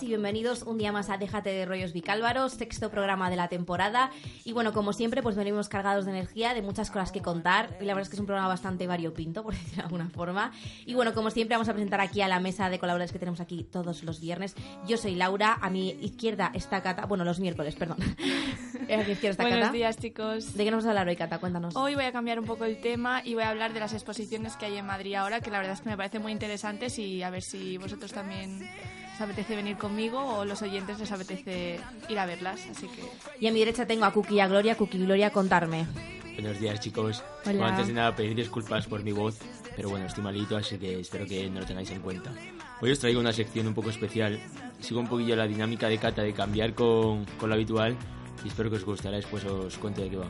[0.00, 4.10] Y bienvenidos un día más a Déjate de Rollos Vicálvaros, sexto programa de la temporada.
[4.42, 7.76] Y bueno, como siempre, pues venimos cargados de energía, de muchas cosas que contar.
[7.78, 10.52] Y la verdad es que es un programa bastante variopinto, por decirlo de alguna forma.
[10.86, 13.40] Y bueno, como siempre, vamos a presentar aquí a la mesa de colaboradores que tenemos
[13.40, 14.54] aquí todos los viernes.
[14.86, 17.04] Yo soy Laura, a mi izquierda está Cata.
[17.04, 17.98] Bueno, los miércoles, perdón.
[18.00, 19.72] a mi izquierda está Buenos Cata.
[19.72, 20.54] días, chicos.
[20.54, 21.38] ¿De qué nos vas a hablar hoy, Cata?
[21.38, 21.76] Cuéntanos.
[21.76, 24.56] Hoy voy a cambiar un poco el tema y voy a hablar de las exposiciones
[24.56, 27.22] que hay en Madrid ahora, que la verdad es que me parecen muy interesantes y
[27.22, 28.68] a ver si vosotros también
[29.14, 32.60] os apetece venir conmigo o los oyentes les apetece ir a verlas.
[32.70, 33.02] Así que
[33.40, 34.76] Y a mi derecha tengo a Cookie y a Gloria.
[34.76, 35.86] Cookie y Gloria, contarme.
[36.34, 37.22] Buenos días chicos.
[37.44, 37.52] Hola.
[37.52, 39.38] Bueno, antes de nada pedir disculpas por mi voz,
[39.76, 42.32] pero bueno, estoy malito, así que espero que no lo tengáis en cuenta.
[42.80, 44.40] Hoy os traigo una sección un poco especial.
[44.80, 47.96] Sigo un poquillo la dinámica de Cata de cambiar con, con lo habitual
[48.44, 50.26] y espero que os gustará, después os cuento de qué va.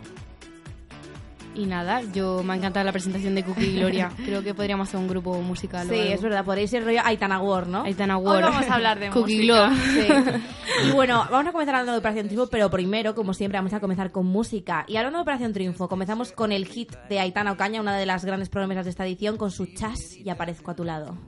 [1.54, 4.10] Y nada, yo me ha encantado la presentación de Cookie y Gloria.
[4.24, 5.86] Creo que podríamos hacer un grupo musical.
[5.86, 7.82] Sí, es verdad, podéis ser rollo Aitana War, ¿no?
[7.82, 8.42] Aitana Hoy War.
[8.44, 9.68] vamos a hablar de Cookie música.
[9.68, 9.76] Glow.
[9.76, 10.88] Sí.
[10.88, 13.80] Y bueno, vamos a comenzar hablando de Operación Triunfo, pero primero, como siempre, vamos a
[13.80, 14.84] comenzar con música.
[14.88, 18.24] Y hablando de Operación Triunfo, comenzamos con el hit de Aitana Ocaña, una de las
[18.24, 21.18] grandes promesas de esta edición, con su chas y aparezco a tu lado.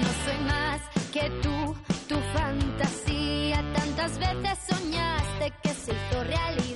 [0.00, 0.80] No soy más
[1.12, 1.51] que tú,
[4.22, 6.71] veces soñaste que se hizo realidad,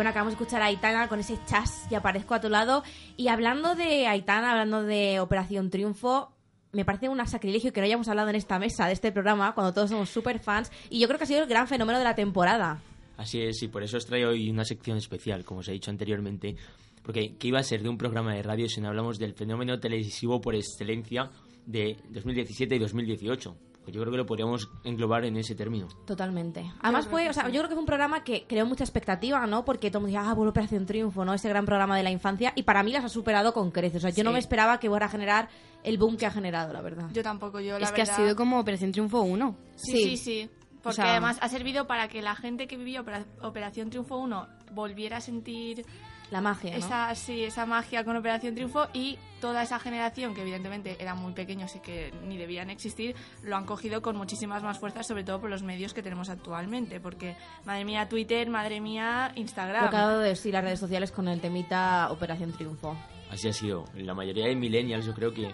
[0.00, 2.82] bueno, acabamos de escuchar a Aitana con ese chas y aparezco a tu lado.
[3.18, 6.32] Y hablando de Aitana, hablando de Operación Triunfo,
[6.72, 9.74] me parece un sacrilegio que no hayamos hablado en esta mesa de este programa, cuando
[9.74, 10.72] todos somos super fans.
[10.88, 12.80] Y yo creo que ha sido el gran fenómeno de la temporada.
[13.18, 15.90] Así es, y por eso os traigo hoy una sección especial, como os he dicho
[15.90, 16.56] anteriormente,
[17.02, 19.80] porque que iba a ser de un programa de radio si no hablamos del fenómeno
[19.80, 21.30] televisivo por excelencia
[21.66, 23.54] de 2017 y 2018.
[23.82, 25.88] Pues yo creo que lo podríamos englobar en ese término.
[26.06, 26.70] Totalmente.
[26.82, 29.64] Además fue, o sea, yo creo que fue un programa que creó mucha expectativa, ¿no?
[29.64, 31.32] Porque todo el mundo decía, ah, bueno, Operación Triunfo, ¿no?
[31.32, 32.52] Ese gran programa de la infancia.
[32.54, 33.96] Y para mí las ha superado con creces.
[33.96, 35.48] O sea, yo no me esperaba que fuera a generar
[35.82, 37.08] el boom que ha generado, la verdad.
[37.12, 39.56] yo tampoco, yo la Es que ha sido como Operación Triunfo 1.
[39.76, 40.02] Sí, Sí.
[40.02, 40.50] sí, sí.
[40.82, 44.46] Porque sea- además ha servido para que la gente que vivió Opera- Operación Triunfo 1
[44.72, 45.84] volviera a sentir
[46.30, 46.76] La magia, ¿no?
[46.76, 51.32] esa, sí, esa magia con Operación Triunfo y toda esa generación que evidentemente eran muy
[51.32, 55.40] pequeños y que ni debían existir, lo han cogido con muchísimas más fuerzas, sobre todo
[55.40, 59.86] por los medios que tenemos actualmente, porque madre mía Twitter, madre mía Instagram.
[59.86, 62.96] Lo dado de decir las redes sociales con el temita Operación Triunfo.
[63.30, 63.84] Así ha sido.
[63.94, 65.52] La mayoría de millennials yo creo que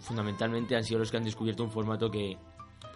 [0.00, 2.36] fundamentalmente han sido los que han descubierto un formato que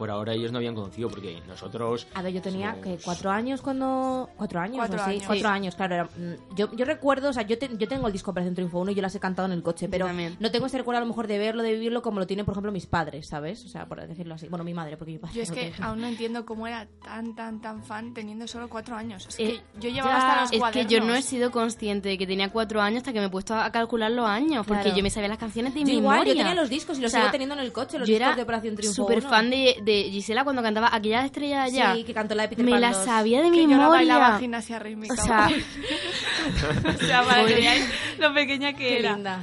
[0.00, 2.06] por ahora ellos no habían conocido porque nosotros...
[2.14, 4.30] A ver, yo tenía somos- que cuatro años cuando...
[4.34, 5.24] Cuatro años, Cuatro o así, años.
[5.26, 5.54] Cuatro Sí.
[5.54, 5.94] años, claro.
[5.94, 8.78] era- mm, yo, yo recuerdo, o sea, yo, te- yo tengo el disco Operación Triunfo
[8.80, 10.08] 1 y yo las he cantado en el coche, pero
[10.40, 12.54] no tengo ese recuerdo a lo mejor de verlo, de vivirlo como lo tienen, por
[12.54, 13.62] ejemplo, mis padres, ¿sabes?
[13.66, 14.48] O sea, por decirlo así.
[14.48, 15.34] Bueno, mi madre, porque mi padre...
[15.34, 18.48] Yo es no que tiene- aún no entiendo cómo era tan, tan, tan fan teniendo
[18.48, 19.26] solo cuatro años.
[19.28, 20.88] Es Eh, que yo llevaba ya, hasta los Es cuadernos.
[20.88, 23.30] que yo no he sido consciente de que tenía cuatro años hasta que me he
[23.30, 24.96] puesto a calcular los años, porque Claro.
[24.96, 26.00] yo me sabía las canciones de Yo memoria.
[26.22, 28.08] igual, yo tenía los discos y los O sea, sigo teniendo en el coche, los
[28.08, 29.28] discos era de Operación Triunfo súper 1.
[29.28, 31.94] fan de, de Gisela cuando cantaba aquella estrella de allá.
[31.94, 33.04] Sí, que cantó la de Peter me Pan la 2.
[33.04, 34.40] sabía de que yo no bailaba memoria.
[34.40, 35.14] gimnasia rítmica.
[35.14, 35.48] O sea,
[36.94, 37.84] O sea, para que veáis
[38.18, 39.12] lo pequeña que Qué era.
[39.14, 39.40] linda.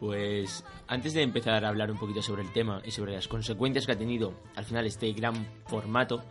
[0.00, 3.84] Pues antes de empezar a hablar un poquito sobre el tema y sobre las consecuencias
[3.86, 5.34] que ha tenido al final este gran
[5.66, 6.22] formato,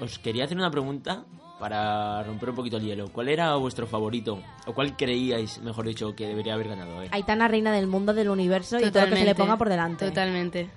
[0.00, 1.24] os quería hacer una pregunta
[1.60, 3.08] para romper un poquito el hielo.
[3.12, 4.42] ¿Cuál era vuestro favorito?
[4.66, 6.98] ¿O cuál creíais, mejor dicho, que debería haber ganado?
[6.98, 7.08] Ver.
[7.12, 10.06] Aitana, reina del mundo, del universo y todo lo que se le ponga por delante.
[10.08, 10.70] Totalmente.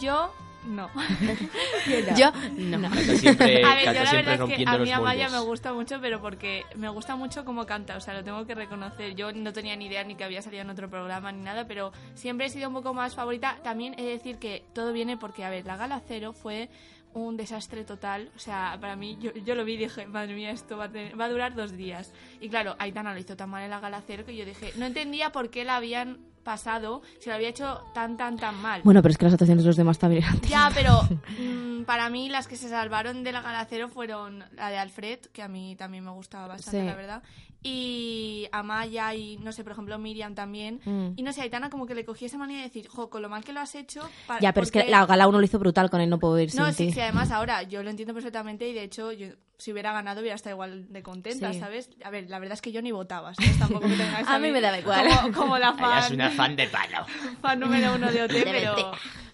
[0.00, 0.32] Yo,
[0.66, 0.90] no.
[2.16, 2.90] Yo, no.
[2.90, 5.72] Canta siempre, a ver, canta yo la verdad es que a mí Amaya me gusta
[5.72, 9.14] mucho, pero porque me gusta mucho cómo canta, o sea, lo tengo que reconocer.
[9.14, 11.92] Yo no tenía ni idea ni que había salido en otro programa ni nada, pero
[12.14, 13.58] siempre he sido un poco más favorita.
[13.62, 16.68] También he de decir que todo viene porque, a ver, la gala cero fue
[17.14, 18.30] un desastre total.
[18.36, 20.88] O sea, para mí, yo, yo lo vi y dije, madre mía, esto va a,
[20.90, 22.12] tener- va a durar dos días.
[22.40, 24.86] Y claro, Aitana lo hizo tan mal en la gala cero que yo dije, no
[24.86, 28.80] entendía por qué la habían pasado si lo había hecho tan, tan, tan mal.
[28.82, 31.00] Bueno, pero es que las actuaciones de los demás también eran Ya, pero
[31.38, 35.20] mm, para mí las que se salvaron de la gala cero fueron la de Alfred,
[35.32, 36.86] que a mí también me gustaba bastante, Sí.
[36.86, 37.22] la verdad.
[37.64, 40.80] Y Amaya y, no sé, por ejemplo, Miriam también.
[40.84, 41.12] Mm.
[41.16, 43.28] Y no sé, Aitana como que le cogí esa manía de decir, jo, con lo
[43.28, 44.00] mal que lo has hecho...
[44.26, 46.18] pa- Ya, pero es que porque- la gala uno lo hizo brutal con él, no
[46.18, 46.92] puedo ir No, sin sí, ti.
[46.94, 49.28] sí, además ahora yo lo entiendo perfectamente y de hecho yo
[49.58, 51.60] si hubiera ganado hubiera estado igual de contenta, Sí.
[51.60, 51.88] ¿sabes?
[52.04, 53.56] A ver, la verdad es que yo ni votaba, ¿sabes?
[53.60, 55.06] Tampoco me tengáis A mí me daba igual.
[55.22, 57.06] Como, como la Ella es fan, una fan de palo.
[57.40, 58.74] fan número uno de OT, pero.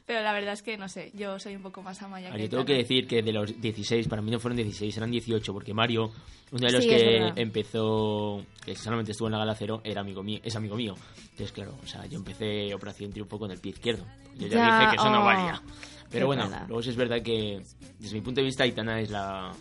[0.08, 2.38] Pero la verdad es que, no sé, yo soy un poco más amaya A ver,
[2.38, 5.10] que yo tengo que decir que de los 16, para mí no fueron 16, eran
[5.10, 6.10] 18, porque Mario,
[6.50, 7.32] uno de los Sí, que verdad.
[7.38, 10.94] empezó, que solamente estuvo en la gala cero, era amigo mío, es amigo mío.
[11.24, 14.06] Entonces, claro, o sea, yo empecé Operación Triunfo con el pie izquierdo.
[14.38, 15.24] Yo ya, Ya, dije que eso no oh.
[15.26, 15.62] valía.
[16.10, 16.64] Pero bueno, pena.
[16.66, 17.60] luego sí es verdad que,
[17.98, 19.52] desde mi punto de vista, Aitana es la...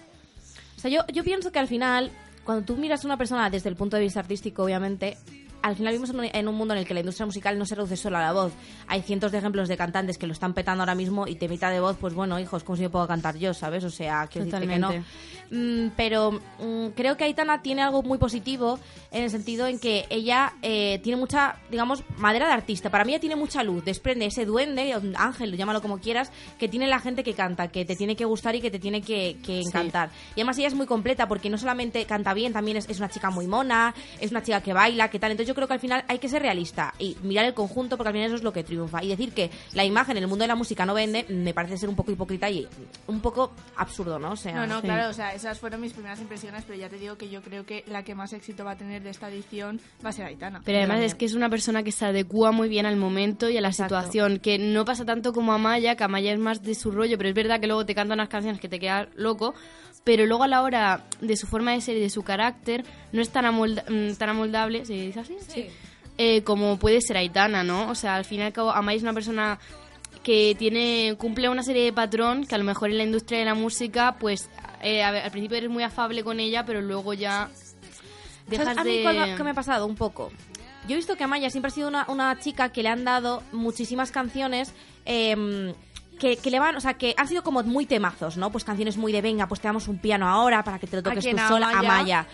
[0.77, 2.09] O sea, yo, yo pienso que al final,
[2.45, 5.17] cuando tú miras a una persona desde el punto de vista artístico, obviamente,
[5.61, 7.65] al final vivimos en un, en un mundo en el que la industria musical no
[7.65, 8.53] se reduce solo a la voz.
[8.87, 11.79] Hay cientos de ejemplos de cantantes que lo están petando ahora mismo y temita de
[11.79, 13.83] voz, pues bueno, hijos, ¿cómo si yo puedo cantar yo, sabes?
[13.83, 14.91] O sea, decirte que no.
[15.49, 18.79] Mm, pero mm, creo que Aitana tiene algo muy positivo
[19.11, 22.89] en el sentido en que ella eh, tiene mucha, digamos, madera de artista.
[22.89, 26.87] Para mí ella tiene mucha luz, desprende ese duende, ángel, llámalo como quieras, que tiene
[26.87, 29.61] la gente que canta, que te tiene que gustar y que te tiene que, que
[29.61, 30.09] encantar.
[30.35, 33.09] Y además ella es muy completa porque no solamente canta bien, también es, es una
[33.09, 35.31] chica muy mona, es una chica que baila, que tal.
[35.31, 38.09] Entonces yo creo que al final hay que ser realista y mirar el conjunto porque
[38.09, 39.03] al final eso es lo que triunfa.
[39.03, 41.77] Y decir que la imagen en el mundo de la música no vende, me parece
[41.77, 42.67] ser un poco hipócrita y
[43.07, 44.31] un poco absurdo, ¿no?
[44.33, 44.87] O sea, No, no, sí.
[44.87, 47.65] claro, o sea, esas fueron mis primeras impresiones, pero ya te digo que yo creo
[47.65, 50.61] que la que más éxito va a tener de esta edición va a ser Aitana.
[50.65, 53.57] Pero además es que es una persona que se adecua muy bien al momento y
[53.57, 53.95] a la Exacto.
[53.95, 57.29] situación, que no pasa tanto como Amaya, que Amaya es más de su rollo, pero
[57.29, 59.53] es verdad que luego te canta unas canciones que te quedas loco,
[60.07, 63.21] pero luego a la hora de su forma de ser y de su carácter no
[63.21, 65.35] es tan, amolda- mm, tan amoldable, ¿se dice así?
[65.49, 65.67] Sí.
[66.17, 67.89] Eh, como puede ser Aitana, ¿no?
[67.89, 69.59] O sea, al fin y al cabo Amaya es una persona
[70.23, 73.45] que tiene cumple una serie de patrón que a lo mejor en la industria de
[73.45, 74.49] la música pues
[74.81, 77.49] eh, a al principio eres muy afable con ella pero luego ya
[78.47, 79.85] dejas ¿Sabes a mí de cuál me- qué me ha pasado?
[79.85, 80.31] Un poco.
[80.87, 83.43] Yo he visto que Amaya siempre ha sido una, una chica que le han dado
[83.51, 84.73] muchísimas canciones
[85.05, 85.73] em,
[86.19, 88.51] que, que le van, o sea, que han sido como muy temazos, ¿no?
[88.51, 91.03] Pues canciones muy de venga, pues te damos un piano ahora para que te lo
[91.03, 91.79] toques tú sola, Amaya?
[91.79, 92.27] Amaya.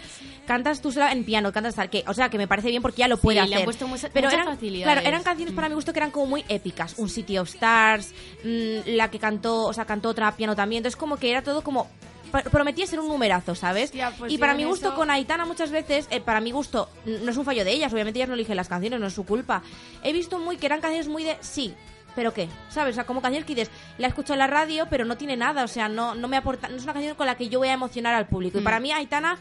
[0.46, 3.00] Cantas tú sola en piano, cantas tal, que, o sea, que me parece bien porque
[3.00, 3.58] ya lo puede le hacer.
[3.60, 6.44] han puesto mucha- Pero eran, claro, eran canciones para mi gusto que eran como muy
[6.50, 6.96] épicas.
[6.98, 8.14] Un City of Stars,
[8.44, 10.80] mm, la que cantó, o sea, cantó otra piano también.
[10.80, 11.88] Entonces como que era todo como
[12.32, 13.86] pr- prometía ser un numerazo, ¿sabes?
[13.92, 16.90] Hostia, pues y para mi gusto eso- con Aitana muchas veces, eh, para mi gusto,
[17.06, 19.26] no es un fallo de ellas, obviamente ellas no eligen las canciones, no es su
[19.26, 19.62] culpa.
[20.04, 21.74] He visto muy que eran canciones muy de sí,
[22.16, 22.94] pero qué, ¿sabes?
[22.94, 25.64] O sea, como canciones que dices, la escucho en la radio, pero no tiene nada,
[25.64, 27.70] o sea, no, no me aporta, no es una canción con la que yo voy
[27.70, 28.60] a emocionar al público.
[28.60, 29.38] Y para mí Aitana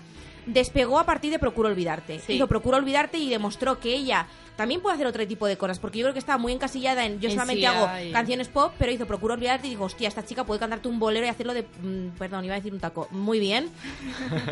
[0.47, 2.21] despegó a partir de Procuro Olvidarte.
[2.21, 2.35] Sí.
[2.35, 5.99] Hizo Procuro Olvidarte y demostró que ella también puede hacer otro tipo de cosas, porque
[5.99, 8.13] yo creo que estaba muy encasillada en yo En solamente sí, hago ay.
[8.13, 11.27] canciones pop, pero hizo Procuro olvidarte y digo, hostia, esta chica puede cantarte un bolero
[11.27, 13.71] y hacerlo de, mm, perdón, iba a decir un taco, muy bien.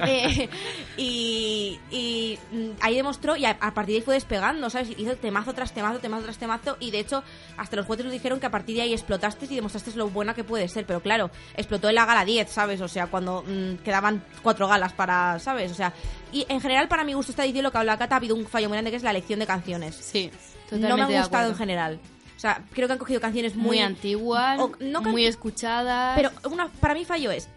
[0.07, 0.49] Eh,
[0.97, 4.91] y y, mm, ahí demostró, y a, a partir de ahí fue despegando, ¿sabes?
[4.97, 7.23] Hizo temazo tras temazo, temazo tras temazo, y de hecho,
[7.57, 10.35] hasta los jueces nos dijeron que a partir de ahí explotaste y demostraste lo buena
[10.35, 12.81] que puede ser, pero claro, explotó en la gala 10, ¿sabes?
[12.81, 15.73] O sea, cuando mm, quedaban cuatro galas para, ¿sabes?
[15.73, 15.93] O sea,
[16.33, 18.47] y en general, para mi gusto, está diciendo lo que habla Cata, ha habido un
[18.47, 19.97] fallo muy grande que es la elección de canciones.
[20.01, 20.31] Sí,
[20.71, 22.01] No me han gustado en general.
[22.37, 26.17] O sea, creo que han cogido canciones muy, Muy, antiguas, o- no can- muy escuchadas.
[26.17, 27.49] Pero una, para mí fallo es,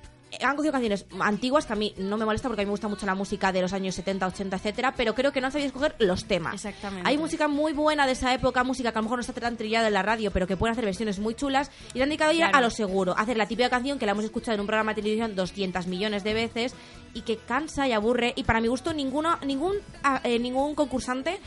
[0.42, 2.90] han cogido canciones antiguas que a mí no me molesta porque a mí me gusta
[2.90, 5.68] mucho la música de los años 70, 80, etcétera, pero creo que no han sabido
[5.68, 6.56] escoger los temas.
[6.56, 7.08] Exactamente.
[7.08, 9.56] Hay música muy buena de esa época, música que a lo mejor no está tan
[9.56, 12.32] trillada en la radio, pero que pueden hacer versiones muy chulas y se han dedicado
[12.34, 12.58] ya Claro.
[12.58, 14.94] a lo seguro, a hacer la típica canción que la hemos escuchado en un programa
[14.94, 16.74] de televisión 200 millones de veces
[17.14, 21.40] y que cansa y aburre y para mi gusto ninguno, ningún, ah, eh, ningún concursante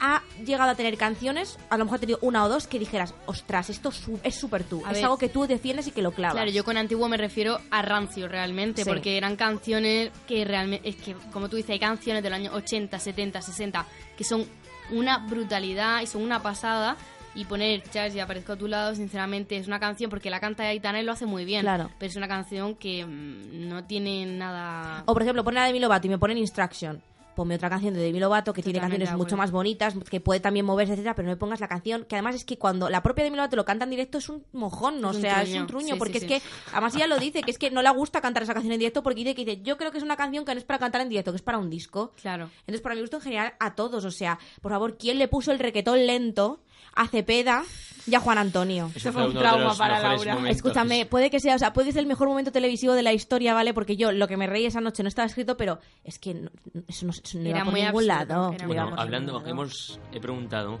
[0.00, 3.14] ha llegado a tener canciones, a lo mejor ha tenido una o dos que dijeras,
[3.26, 3.90] ostras, esto
[4.22, 5.04] es súper tú, A es ver.
[5.04, 6.34] algo que tú defiendes y que lo clavas.
[6.34, 8.88] Claro, yo con antiguo me refiero a rancio realmente, Sí.
[8.88, 12.54] porque eran canciones que realmente, es que como tú dices, hay canciones de los años
[12.54, 13.86] 80, 70, 60
[14.16, 14.44] que son
[14.90, 16.96] una brutalidad y son una pasada.
[17.36, 20.62] Y poner Charles y aparezco a tu lado, sinceramente, es una canción porque la canta
[20.68, 21.62] Aitana y lo hace muy bien.
[21.62, 21.90] Claro.
[21.98, 25.02] Pero es una canción que mm, no tiene nada.
[25.06, 27.02] O por ejemplo, pone a Demi Lovato y me ponen Instruction.
[27.34, 30.66] Ponme otra canción de Demi Lovato que tiene canciones mucho más bonitas, que puede también
[30.66, 33.24] moverse, etcétera, pero no me pongas la canción, que además es que cuando la propia
[33.24, 35.10] Demi Lovato lo canta en directo es un mojón, ¿no?
[35.10, 36.40] O sea, es un truño, Sí, porque sí, es sí.
[36.40, 38.78] que, además ella lo dice, que es que no le gusta cantar esa canción en
[38.78, 40.78] directo porque dice que dice, yo creo que es una canción que no es para
[40.78, 42.12] cantar en directo, que es para un disco.
[42.20, 42.50] Claro.
[42.60, 45.52] Entonces, para mi gusto en general, a todos, o sea, por favor, ¿quién le puso
[45.52, 46.60] el requetón lento
[46.96, 47.64] a Cepeda
[48.06, 48.90] y a Juan Antonio?
[48.94, 50.34] Eso fue un trauma para Laura.
[50.34, 50.56] momentos.
[50.56, 53.54] Escúchame, puede que sea, o sea, puede ser el mejor momento televisivo de la historia,
[53.54, 53.72] ¿vale?
[53.74, 56.50] Porque yo lo que me reí esa noche no estaba escrito, pero es que no-
[56.88, 58.52] eso no, eso no Era iba por muy ningún absurdo, lado.
[58.52, 59.52] era no muy iba Bueno, por hablando, ningún lado.
[59.62, 60.78] hemos he preguntado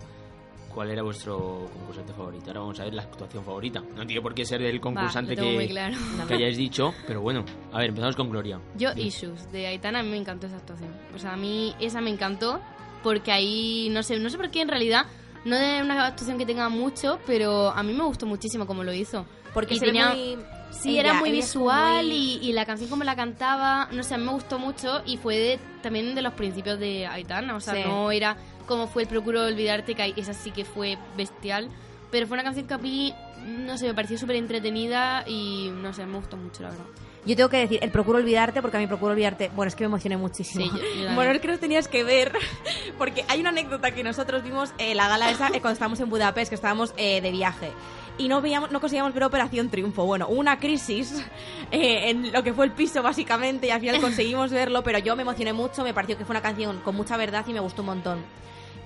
[0.74, 2.46] cuál era vuestro concursante favorito.
[2.48, 3.80] Ahora vamos a ver la actuación favorita.
[3.96, 5.96] No tiene por qué ser del concursante que, claro.
[6.26, 8.60] que hayáis dicho, pero bueno, a ver, empezamos con Gloria.
[8.76, 10.90] Yo, Issues, de Aitana, a mí me encantó esa actuación.
[11.14, 12.60] O sea, a mí esa me encantó
[13.04, 15.06] porque ahí, no sé, no sé por qué en realidad,
[15.44, 18.92] no es una actuación que tenga mucho, pero a mí me gustó muchísimo como lo
[18.92, 19.26] hizo.
[19.52, 20.38] Porque Y se tenía- muy...
[20.70, 24.14] Sí, ella- era muy visual muy- y, y la canción como la cantaba, no sé,
[24.14, 27.60] a mí me gustó mucho y fue de- también de los principios de Aitana, o
[27.60, 27.82] sea, Sí.
[27.86, 28.36] no era
[28.66, 31.68] como fue el Procuro Olvidarte, que esa sí que fue bestial,
[32.10, 33.14] pero fue una canción que a mí,
[33.46, 36.84] no sé, me pareció súper entretenida y, no sé, me gustó mucho, la verdad.
[37.26, 39.50] Yo tengo que decir, el Procuro Olvidarte, porque a mí Procuro Olvidarte...
[39.54, 40.64] Bueno, es que me emocioné muchísimo.
[40.66, 40.70] Sí,
[41.02, 42.32] yo- bueno, es que nos tenías que ver,
[42.98, 46.10] porque hay una anécdota que nosotros vimos eh, la gala esa eh, cuando estábamos en
[46.10, 47.72] Budapest, que estábamos eh, de viaje.
[48.18, 50.04] Y no veíamos, no conseguíamos ver Operación Triunfo.
[50.04, 51.14] Bueno, hubo una crisis
[51.70, 55.16] eh, en lo que fue el piso, básicamente, y al final conseguimos verlo, pero yo
[55.16, 57.82] me emocioné mucho, me pareció que fue una canción con mucha verdad y me gustó
[57.82, 58.18] un montón.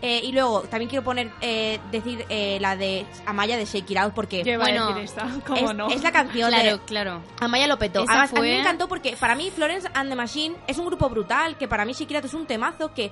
[0.00, 3.98] Eh, y luego, también quiero poner, eh, decir eh, la de Amaya de Shake It
[3.98, 4.44] Out, porque...
[4.44, 5.90] Yo iba Bueno, a decir esta, ¿cómo es, no?
[5.90, 6.84] es la canción Claro, de...
[6.84, 7.22] claro.
[7.40, 8.04] Amaya lo petó.
[8.04, 10.86] Esa Además, a mí me encantó porque para mí Florence and the Machine es un
[10.86, 13.10] grupo brutal, que para mí Shakira es un temazo que...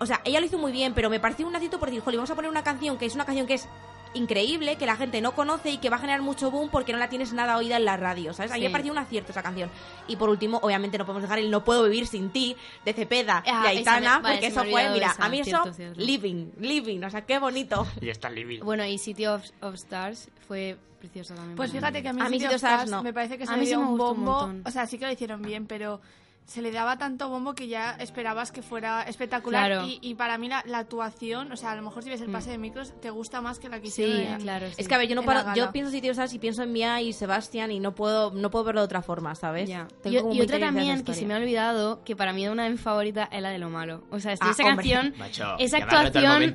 [0.00, 2.16] O sea, ella lo hizo muy bien, pero me pareció un acierto por decir, jolly,
[2.16, 3.68] vamos a poner una canción que es una canción que es
[4.14, 6.98] increíble, que la gente no conoce y que va a generar mucho boom porque no
[6.98, 8.50] la tienes nada oída en la radio, ¿sabes?
[8.52, 8.66] A mí Sí.
[8.66, 9.70] me pareció un acierto esa canción.
[10.08, 13.42] Y por último, obviamente no podemos dejar el No puedo vivir sin ti de Cepeda
[13.46, 16.00] Ah, y Aitana, me- vale, porque eso fue, mira, esa, a mí cierto, eso, cierto.
[16.00, 17.86] living, living, o sea, qué bonito.
[18.00, 18.60] Y está living.
[18.60, 21.56] Bueno, y City of, of Stars fue preciosa también.
[21.56, 21.78] Pues mí.
[21.78, 23.02] fíjate que a mí, A mí City City of Stars Stars no.
[23.02, 24.52] me parece que A se mí le sí dio me un bombo.
[24.64, 26.00] o sea, sí que lo hicieron bien, pero
[26.46, 29.66] se le daba tanto bombo que ya esperabas que fuera espectacular.
[29.70, 29.86] Claro.
[29.86, 32.30] Y, y para mí la, la actuación, o sea, a lo mejor si ves el
[32.30, 34.34] pase de micros, te gusta más que la que Sí, hicieron.
[34.34, 34.66] en- claro.
[34.68, 34.74] sí.
[34.76, 37.12] Es que a ver, yo no paro, yo pienso Stars y pienso en Mia y
[37.14, 39.68] Sebastián y no puedo, no puedo verlo de otra forma, ¿sabes?
[39.68, 39.88] Ya.
[40.02, 42.64] Tengo Y, como y otra también que se me ha olvidado, que para mí una
[42.64, 44.04] de mis favoritas es la de lo malo.
[44.10, 44.90] O sea, Ah, esa hombre.
[44.90, 46.54] canción, Macho, esa el actuación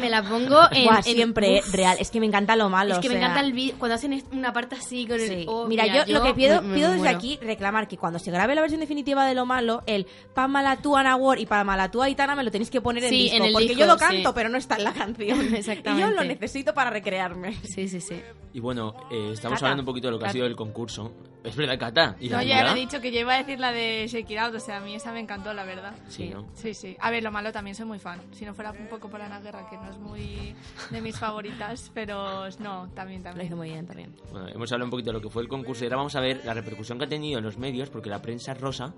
[0.00, 1.96] me la pongo en, Buah, en- siempre, Uf, real.
[2.00, 2.94] Es que me encanta lo malo.
[2.94, 5.28] Es que o me encanta el cuando hacen una parte así con el...
[5.28, 5.44] sí.
[5.48, 8.30] oh, mira, yo, lo que pido, me- me pido desde aquí reclamar que cuando se
[8.30, 12.02] grabe la versión definitiva de lo malo, el Pamala tú Ana Ward y Pamala tú
[12.02, 13.36] Aitana me lo tenéis que poner en Sí, disco.
[13.38, 14.04] en el porque disco, yo lo sí.
[14.04, 15.38] canto, pero no está en la canción.
[15.48, 16.14] Y yo Exactamente.
[16.14, 17.54] lo necesito para recrearme.
[17.64, 18.20] Sí, sí, sí.
[18.52, 19.66] Y bueno, eh, estamos Cata.
[19.66, 20.32] hablando un poquito de lo que ha Cata.
[20.32, 21.12] sido el concurso.
[21.44, 22.16] Es verdad, Cata.
[22.20, 24.54] ¿Y No, ya he dicho que yo iba a decir la de Shake It Out,
[24.56, 25.94] o sea, a mí esa me encantó, la verdad.
[26.08, 26.46] Sí, ¿no?
[26.54, 26.96] Sí, sí.
[27.00, 28.20] A ver, lo malo también soy muy fan.
[28.32, 30.54] Si no fuera un poco por Ana Guerra, que no es muy
[30.90, 33.56] de mis favoritas, pero no, también, Lo hizo también.
[33.56, 34.14] muy bien también.
[34.32, 36.20] Bueno, hemos hablado un poquito de lo que fue el concurso y ahora vamos a
[36.20, 38.92] ver la repercusión que ha tenido en los medios, porque la prensa rosa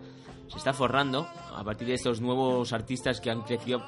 [0.49, 3.83] se está forrando a partir de estos nuevos artistas que han crecido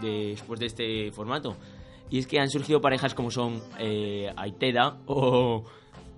[0.00, 1.56] después de este formato.
[2.10, 5.64] Y es que han surgido parejas como son eh, Aiteda o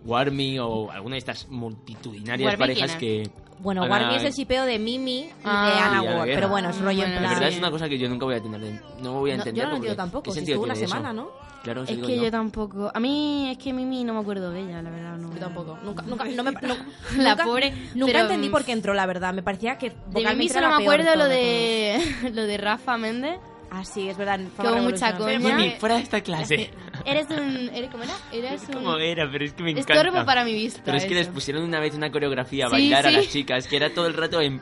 [0.08, 3.30] Warmy o alguna de estas multitudinarias Warmy, parejas ¿quién que...
[3.60, 5.88] Bueno, Ana- Warmy es el chipeo de Mimi y de Ah.
[5.90, 7.34] Ana Ward, pero bueno, es rollo en Bueno, La plan...
[7.34, 7.54] verdad sí.
[7.54, 8.82] es una cosa que yo nunca voy a entender.
[9.02, 9.54] No voy a No, entender.
[9.54, 10.94] yo no lo entiendo tampoco, ¿qué si estuvo una tiene eso?
[10.94, 11.30] semana, ¿no?
[11.64, 12.22] Claro, Es que yo.
[12.22, 12.90] yo tampoco.
[12.94, 15.16] A mí es que Mimi no me acuerdo de ella, la verdad.
[15.16, 15.32] No.
[15.34, 15.76] Yo tampoco.
[15.82, 16.76] Nunca, nunca, no me, no-
[17.18, 19.34] La nunca- pobre, Nunca pero, entendí mm, por qué entró, la verdad.
[19.34, 21.98] Me parecía que De Mimi solo la me acuerdo lo de
[22.32, 23.40] lo de Rafa Méndez.
[23.70, 24.38] Ah, sí, es verdad.
[24.58, 25.38] Que hubo mucha coña.
[25.40, 26.70] Mimi, fuera de esta clase.
[27.08, 27.70] Eres un.
[27.74, 28.14] Eres, ¿Cómo era?
[28.32, 28.74] Eres un.
[28.74, 29.28] ¿Cómo era?
[29.30, 29.94] Pero es que me encanta.
[29.94, 30.82] Estorbo para mi vista.
[30.84, 33.66] Pero es que les pusieron una vez una coreografía a Sí, bailar a las chicas,
[33.66, 34.60] que era todo el rato en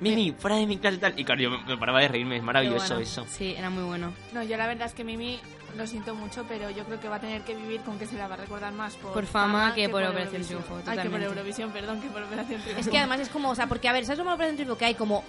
[0.00, 1.14] Mimi, fuera de mi clase y tal.
[1.18, 3.00] Y claro, yo me, me paraba de reírme, es maravilloso bueno.
[3.00, 3.26] eso.
[3.28, 4.12] Sí, era muy bueno.
[4.32, 5.38] No, yo la verdad es que Mimi
[5.76, 8.16] lo siento mucho, pero yo creo que va a tener que vivir con que se
[8.16, 10.42] la va a recordar más por, Por fama que por Operación.
[10.42, 11.22] Triunfo, Ay, que por.
[11.22, 12.80] Eurovisión, perdón, que por Operación Triunfo.
[12.80, 14.78] Es que además es como, o sea, porque a ver, ¿sabes cómo presento Triunfo?
[14.78, 15.24] Que hay como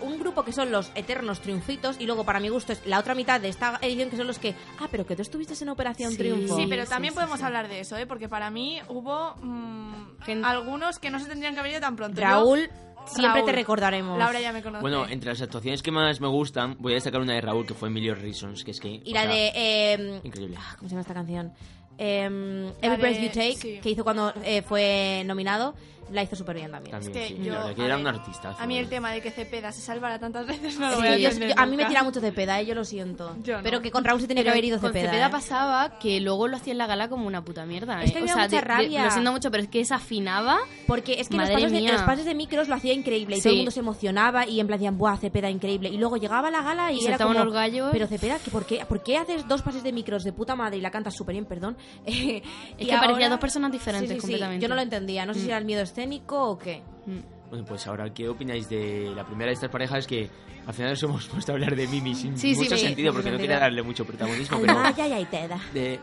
[0.00, 3.14] un grupo que son los eternos triunfitos y luego para mi gusto es la otra
[3.14, 6.10] mitad de esta edición que son los que, ah, pero que tú estuviste en Operación
[6.12, 6.16] Sí.
[6.16, 6.56] Triunfo.
[6.56, 7.44] Sí, pero también sí, podemos sí.
[7.44, 8.06] hablar de eso, ¿eh?
[8.06, 12.18] Porque para mí hubo mm, algunos que no se tendrían que haber ido tan pronto.
[12.20, 12.70] Yo- Raúl,
[13.06, 13.46] siempre Raúl.
[13.46, 14.18] te recordaremos.
[14.18, 14.82] Laura ya me conoce.
[14.82, 17.74] Bueno, entre las actuaciones que más me gustan, voy a destacar una de Raúl, que
[17.74, 19.00] fue Emilio Reasons, que es que...
[19.04, 19.52] Y la sea, de...
[19.54, 20.56] eh, Increíble.
[20.58, 21.52] ah, ¿Cómo se llama esta canción?
[21.96, 23.78] Em, Every Breath You Take, sí.
[23.80, 25.74] que hizo cuando eh, fue nominado,
[26.12, 26.92] la hizo súper bien también.
[26.92, 27.36] También, que sí.
[27.42, 28.56] yo- la verdad que a era un artista.
[28.58, 31.08] A mí el tema de que Cepeda se salvara tantas veces no lo Es voy
[31.08, 33.36] a yo- yo- a mí me tira mucho Cepeda, eh, yo lo siento.
[33.42, 33.62] Yo no.
[33.62, 35.10] Pero que con Raúl se tenía que haber ido con Cepeda.
[35.10, 35.30] Cepeda ¿eh?
[35.30, 38.02] pasaba que luego lo hacía en la gala como una puta mierda.
[38.02, 38.14] Es ¿eh?
[38.14, 39.04] que me o sea, mucha de- de- rabia.
[39.04, 40.58] lo siento mucho, pero es que desafinaba.
[40.86, 43.44] Porque es que los pases, de, los pases de micros lo hacía increíble y Sí.
[43.44, 45.88] todo el mundo se emocionaba y en plan decían, ¡buah, Cepeda, increíble!
[45.88, 47.88] Y luego llegaba a la gala y, Y era como, los gallos.
[47.92, 50.78] pero Cepeda, ¿que por, qué, ¿por qué haces dos pases de micros de puta madre
[50.78, 51.76] y la cantas súper bien, perdón?
[52.06, 52.42] es
[52.86, 54.62] que parecía dos personas diferentes completamente.
[54.62, 55.48] Yo no lo entendía, no sé si Mm.
[55.50, 56.82] era el miedo escénico o qué.
[57.06, 57.50] Mm.
[57.50, 60.28] Bueno, pues ahora, ¿qué opináis de la primera de estas parejas que
[60.66, 63.12] al final nos hemos puesto a hablar de Mimi sin Sí, sí, mucho sí, sentido
[63.12, 65.60] sin porque no quería darle mucho protagonismo, pero Almaya y Aiteda.
[65.72, 66.00] de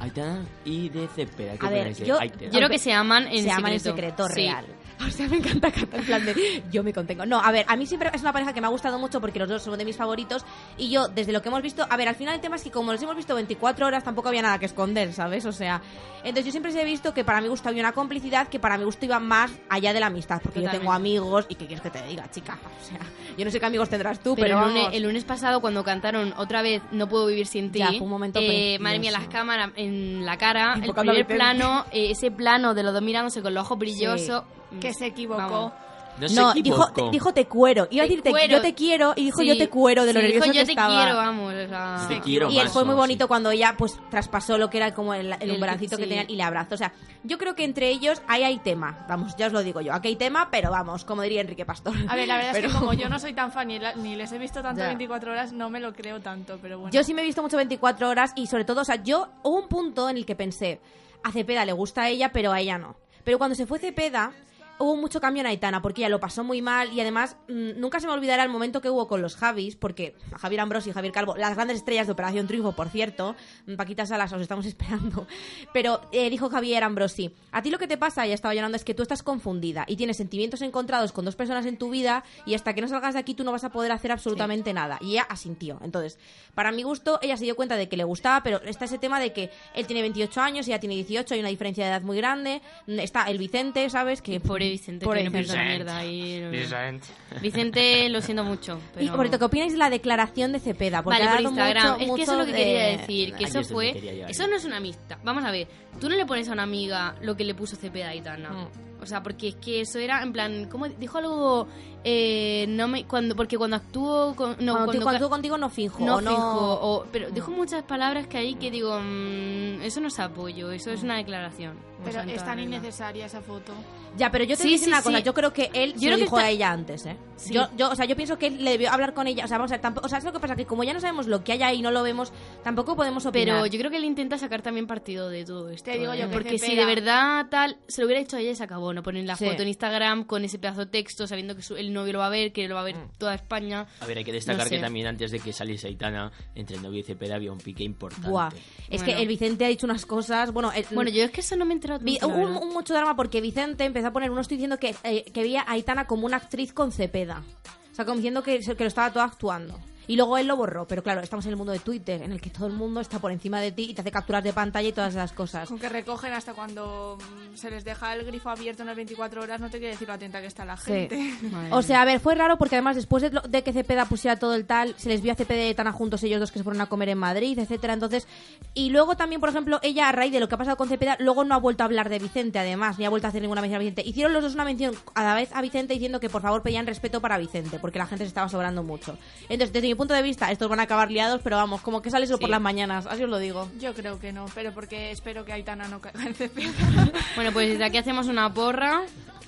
[0.00, 1.56] Aitana y de Cepeda.
[1.56, 2.18] ¿Qué A ver, yo-?
[2.20, 3.58] Yo creo que se aman en se secreto.
[3.58, 4.34] aman en secreto Sí.
[4.34, 4.66] real.
[5.00, 7.24] O sea, me encanta cantar en plan de yo me contengo.
[7.24, 9.38] No, a ver, a mí siempre es una pareja que me ha gustado mucho porque
[9.38, 10.44] los dos son de mis favoritos
[10.76, 12.70] y yo, desde lo que hemos visto, a ver, al final el tema es que
[12.70, 15.46] como los hemos visto 24 horas tampoco había nada que esconder, ¿sabes?
[15.46, 15.80] O sea,
[16.18, 18.84] entonces yo siempre he visto que para mi gusto había una complicidad que para mi
[18.84, 20.80] gusto iba más allá de la amistad, porque yo Totalmente.
[20.80, 22.58] tengo amigos y ¿qué quieres que te diga, chica?
[22.82, 22.98] O sea,
[23.38, 25.82] yo no sé qué amigos tendrás tú, Pero, pero, el, lunes, el lunes pasado, cuando
[25.82, 29.12] cantaron otra vez No puedo vivir sin ti, Ya, fue un momento eh, madre mía,
[29.12, 33.42] las cámaras en la cara, el primer plano, eh, ese plano de los dos mirándose
[33.42, 34.44] con los ojos brillosos.
[34.80, 35.40] Que se equivocó.
[35.40, 35.72] Vamos.
[36.18, 36.52] No, dijo,
[36.86, 37.10] equivocó.
[37.10, 37.88] dijo te cuero.
[37.90, 38.56] Iba a Te decir te- cuero.
[38.56, 40.60] yo te quiero y dijo Sí, yo te cuero de lo sí, dijo, nervioso yo
[40.60, 41.02] que te estaba.
[41.02, 41.54] quiero, vamos.
[41.54, 43.28] o sea, Te quiero Y él fue muy bonito Sí.
[43.28, 46.36] cuando ella pues traspasó lo que era como el, el El- umbralcito que tenían y
[46.36, 46.74] le abrazó.
[46.74, 46.92] O sea,
[47.24, 49.06] yo creo que entre ellos ahí hay tema.
[49.08, 49.94] Vamos, ya os lo digo yo.
[49.94, 51.94] Aquí hay tema, pero vamos, como diría Enrique Pastor.
[52.08, 54.16] A ver, la verdad es que como yo no soy tan fan ni, la- ni
[54.16, 54.88] les he visto tanto Ya.
[54.88, 56.92] 24 horas, no me lo creo tanto, pero bueno.
[56.92, 59.58] Yo sí me he visto mucho 24 horas y sobre todo, o sea, yo hubo
[59.62, 60.80] un punto en el que pensé,
[61.22, 62.96] a Cepeda le gusta a ella, pero a ella no.
[63.24, 64.32] Pero cuando se fue Cepeda,
[64.80, 68.00] hubo mucho cambio en Aitana, porque ella lo pasó muy mal y además mm, nunca
[68.00, 71.12] se me olvidará el momento que hubo con los Javis, porque Javier Ambrosi y Javier
[71.12, 75.26] Calvo, las grandes estrellas de Operación Triunfo, por cierto, mm, Paquita Salas, os estamos esperando,
[75.72, 78.84] pero eh, dijo Javier Ambrosi, a ti lo que te pasa, ya estaba llorando, es
[78.84, 82.54] que tú estás confundida y tienes sentimientos encontrados con dos personas en tu vida y
[82.54, 84.98] hasta que no salgas de aquí tú no vas a poder hacer absolutamente nada.
[85.02, 85.78] Y ella asintió.
[85.82, 86.18] Entonces,
[86.54, 89.20] para mi gusto, ella se dio cuenta de que le gustaba, pero está ese tema
[89.20, 92.16] de que él tiene 28 años, ella tiene 18, hay una diferencia de edad muy
[92.16, 92.62] grande.
[92.86, 94.22] Está el Vicente, ¿sabes?
[94.22, 96.38] Que Pobre Vicente, que no piensa mierda ahí.
[96.40, 96.50] no, no.
[96.52, 97.06] Vicente.
[97.40, 98.80] Vicente, lo siento mucho.
[98.94, 99.06] Pero...
[99.06, 101.02] Y por cierto, ¿qué opináis de la declaración de Cepeda?
[101.02, 101.92] Porque Vale, ha por Instagram.
[101.98, 103.34] mucho- es que eso es lo que de- quería decir.
[103.34, 104.24] Que eso fue.
[104.28, 105.18] Eso no es una amistad.
[105.24, 105.68] Vamos a ver.
[106.00, 108.50] Tú no le pones a una amiga lo que le puso Cepeda a Aitana.
[108.50, 108.89] Mm.
[109.02, 110.68] O sea, porque es que eso era en plan.
[110.70, 111.66] ¿Cómo dijo algo?
[112.04, 113.04] Eh, no me.
[113.04, 114.34] Cuando, porque cuando actuó.
[114.34, 116.04] Con, no, cuando, cuando contigo no finjo.
[116.04, 117.34] no o no fijo, o- pero Mm.
[117.34, 121.16] dijo muchas palabras que ahí que digo, mm, eso no es apoyo, eso es una
[121.16, 121.78] declaración.
[122.04, 123.72] Pero es tan innecesaria esa foto.
[124.16, 125.18] Ya, pero yo te Sí, una cosa.
[125.18, 125.22] sí.
[125.22, 127.16] Yo creo que él Yo se lo creo que dijo está- a ella antes, ¿eh?
[127.36, 127.52] Sí.
[127.54, 129.44] Yo, yo, o sea, yo pienso que él le debió hablar con ella.
[129.44, 130.56] O sea, vamos a ver, tampoco, o sea, es lo que pasa?
[130.56, 132.32] Que como ya no sabemos lo que hay ahí y no lo vemos,
[132.64, 133.56] tampoco podemos opinar.
[133.56, 135.90] Pero yo creo que él intenta sacar también partido de todo esto.
[135.92, 136.26] Te digo yo ¿eh?
[136.28, 138.89] que Porque si de verdad tal, se lo hubiera hecho a ella y se acabó.
[138.92, 139.44] No poner la Sí.
[139.46, 142.26] foto en Instagram con ese pedazo de texto, sabiendo que su- el novio lo va
[142.26, 143.10] a ver, que lo va a ver Mm.
[143.18, 143.86] toda España.
[144.00, 144.76] A ver, hay que destacar No sé.
[144.76, 147.84] que también antes de que saliese Aitana, entre el novio y Cepeda había un pique
[147.84, 148.28] importante.
[148.28, 148.48] Buah.
[148.88, 149.04] Es Bueno.
[149.16, 150.52] que el Vicente ha dicho unas cosas.
[150.52, 152.00] Bueno, el- Bueno, yo es que eso no me he enterado.
[152.02, 154.78] Vi- tanto, la hubo un mucho drama porque Vicente empezó a poner, uno estoy diciendo
[154.78, 157.42] que, eh, que veía a Aitana como una actriz con Cepeda.
[157.90, 159.78] O sea, como diciendo que, que lo estaba todo actuando.
[160.06, 162.40] Y luego él lo borró, pero claro, estamos en el mundo de Twitter, en el
[162.40, 164.88] que todo el mundo está por encima de ti y te hace capturas de pantalla
[164.88, 165.68] y todas esas cosas.
[165.68, 169.60] Con que recogen hasta cuando mm, se les deja el grifo abierto unas 24 horas,
[169.60, 170.84] no te quiere decir lo atenta que está la Sí.
[170.92, 171.34] gente.
[171.72, 174.36] O sea, a ver, fue raro porque además después de, lo- de que Cepeda pusiera
[174.38, 176.64] todo el tal, se les vio a Cepeda y Aitana juntos ellos dos que se
[176.64, 177.92] fueron a comer en Madrid, etcétera.
[177.94, 178.26] Entonces,
[178.74, 181.16] y luego también, por ejemplo, ella a raíz de lo que ha pasado con Cepeda,
[181.20, 183.60] luego no ha vuelto a hablar de Vicente, además, ni ha vuelto a hacer ninguna
[183.60, 184.02] mención a Vicente.
[184.04, 186.86] Hicieron los dos una mención a la vez a Vicente diciendo que por favor pedían
[186.86, 189.16] respeto para Vicente, porque la gente se estaba sobrando mucho.
[189.48, 192.10] Entonces, desde mi punto de vista, estos van a acabar liados, pero vamos, como que
[192.10, 193.68] sale eso por las mañanas, así os lo digo.
[193.78, 196.34] Yo creo que no, pero porque espero que Aitana no caiga en.
[197.36, 199.02] Bueno, pues desde aquí hacemos una porra.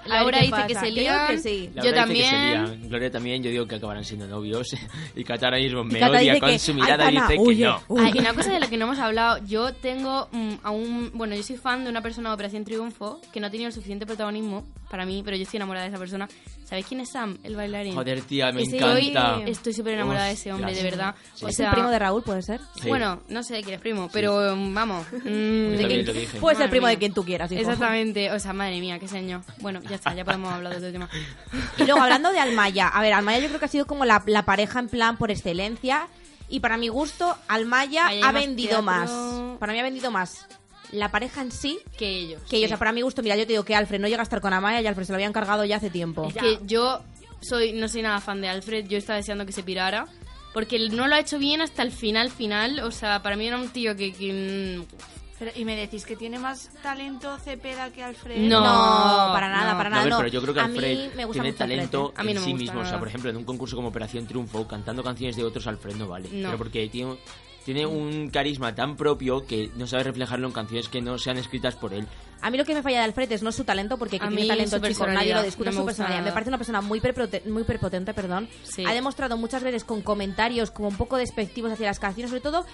[0.04, 1.28] Laura dice que se lían.
[1.28, 1.70] que sí.
[1.74, 2.50] Yo dice que se también.
[2.50, 2.88] lían.
[2.88, 4.68] Gloria también, yo digo que acabarán siendo novios.
[5.16, 7.56] Y Cata ahora mismo me odia dice con que, su mirada "Aitana, dice huye".
[7.56, 8.00] que no.
[8.04, 9.38] Hay una cosa de la que no hemos hablado.
[9.46, 11.12] Yo tengo mm, a un.
[11.14, 13.72] Bueno, yo soy fan de una persona de Operación Triunfo que no ha tenido el
[13.72, 16.28] suficiente protagonismo para mí, pero yo estoy enamorada de esa persona.
[16.72, 17.94] ¿Sabéis quién es Sam, el bailarín?
[17.94, 19.42] Joder, tía, me Estoy- encanta.
[19.44, 21.14] Estoy súper enamorada de ese hombre, de verdad.
[21.34, 21.44] Sí.
[21.44, 22.62] O ¿Es sea, el primo de Raúl, puede ser?
[22.80, 22.88] Sí.
[22.88, 25.06] Bueno, no sé de quién es primo, pero mm, vamos.
[25.12, 26.38] mm, de lo dije.
[26.40, 26.98] Puede ser primo de mía.
[26.98, 27.60] quien tú quieras, hijo.
[27.60, 29.42] Exactamente, o sea, madre mía, qué señor.
[29.60, 31.10] Bueno, ya está, ya podemos hablar de otro tema.
[31.76, 34.22] Y luego hablando de Almaya, a ver, Almaya yo creo que ha sido como la,
[34.24, 36.08] la pareja en plan por excelencia.
[36.48, 38.82] Y para mi gusto, Almaya Ahí ha vendido teatro.
[38.84, 39.58] más.
[39.58, 40.46] Para mí ha vendido más
[40.92, 42.42] la pareja en sí Que ellos.
[42.48, 42.66] que ellos.
[42.66, 44.40] O sea, para mi gusto, mira, yo te digo que Alfred no llega a estar
[44.40, 46.28] con Amaya y Alfred se lo habían cargado ya hace tiempo.
[46.28, 47.00] Es que yo
[47.40, 50.06] soy, no soy nada fan de Alfred, yo estaba deseando que se pirara.
[50.54, 52.80] Porque él no lo ha hecho bien hasta el final, final.
[52.80, 54.12] O sea, para mí era un tío que...
[54.12, 54.96] que, mm,
[55.38, 58.36] Pero, y me decís que tiene más talento Cepeda que Alfred.
[58.36, 58.60] No.
[58.60, 59.78] No, para nada, no.
[59.78, 60.04] para No, a nada.
[60.04, 60.16] ver, no.
[60.18, 62.20] pero yo creo que A mí Alfred me gusta tiene talento ¿eh?
[62.20, 62.80] A mí no en me sí gusta mismo.
[62.80, 62.98] O sea, nada.
[62.98, 66.28] por ejemplo, en un concurso como Operación Triunfo, cantando canciones de otros, Alfred no vale.
[66.30, 66.48] No.
[66.48, 67.16] Pero porque tiene,
[67.64, 71.76] tiene un carisma tan propio que no sabe reflejarlo en canciones que no sean escritas
[71.76, 72.06] por él.
[72.42, 74.46] A mí lo que me falla de Alfred es no su talento, porque que tiene
[74.46, 76.22] talento chico, nadie lo discute, no su personalidad.
[76.24, 77.00] Me parece una persona muy,
[77.46, 78.48] muy prepotente, perdón.
[78.64, 78.84] Sí.
[78.84, 82.66] Ha demostrado muchas veces con comentarios como un poco despectivos hacia las canciones, sobre todo...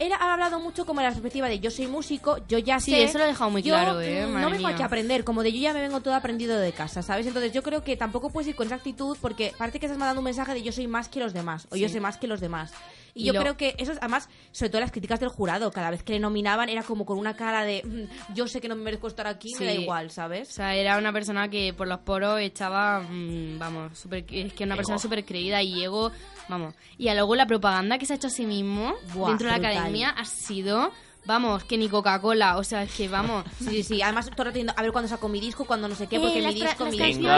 [0.00, 2.90] Era, ha hablado mucho como de la perspectiva de yo soy músico, yo ya Sí,
[2.90, 3.04] sé.
[3.04, 4.26] eso lo ha dejado muy yo, claro, ¿eh?
[4.26, 4.74] mm, Madre No vengo mía.
[4.74, 7.28] aquí a aprender, como de yo ya me vengo todo aprendido de casa, ¿sabes?
[7.28, 10.18] Entonces yo creo que tampoco puedes ir con esa actitud porque parece que estás mandando
[10.18, 12.40] un mensaje de yo soy más que los demás, o yo sé más que los
[12.40, 12.72] demás.
[13.14, 15.70] Y, Y yo lo- creo que eso, es- además, sobre todo las críticas del jurado,
[15.70, 18.66] cada vez que le nominaban era como con una cara de "Mm, yo sé que
[18.66, 19.80] no me merezco estar aquí, me da Sí.
[19.82, 20.48] igual, O ¿sabes?
[20.48, 24.74] sea, era una persona que por los poros echaba, mm, vamos, super, es que una
[24.74, 24.78] Ego.
[24.80, 26.10] persona súper creída y ego,
[26.48, 26.74] vamos.
[26.98, 29.52] Y a luego la propaganda que se ha hecho a sí mismo Buah, dentro de
[29.52, 29.76] la brutal.
[29.76, 30.92] academia ha sido,
[31.26, 33.44] vamos, que ni Coca-Cola, o sea, es que vamos.
[33.58, 34.02] Sí, sí, sí.
[34.02, 36.54] Además, todo a ver cuándo saco mi disco, cuando no sé qué, Eh, porque las
[36.54, 37.20] mi disco, mi Tengo disco.
[37.22, 37.28] mi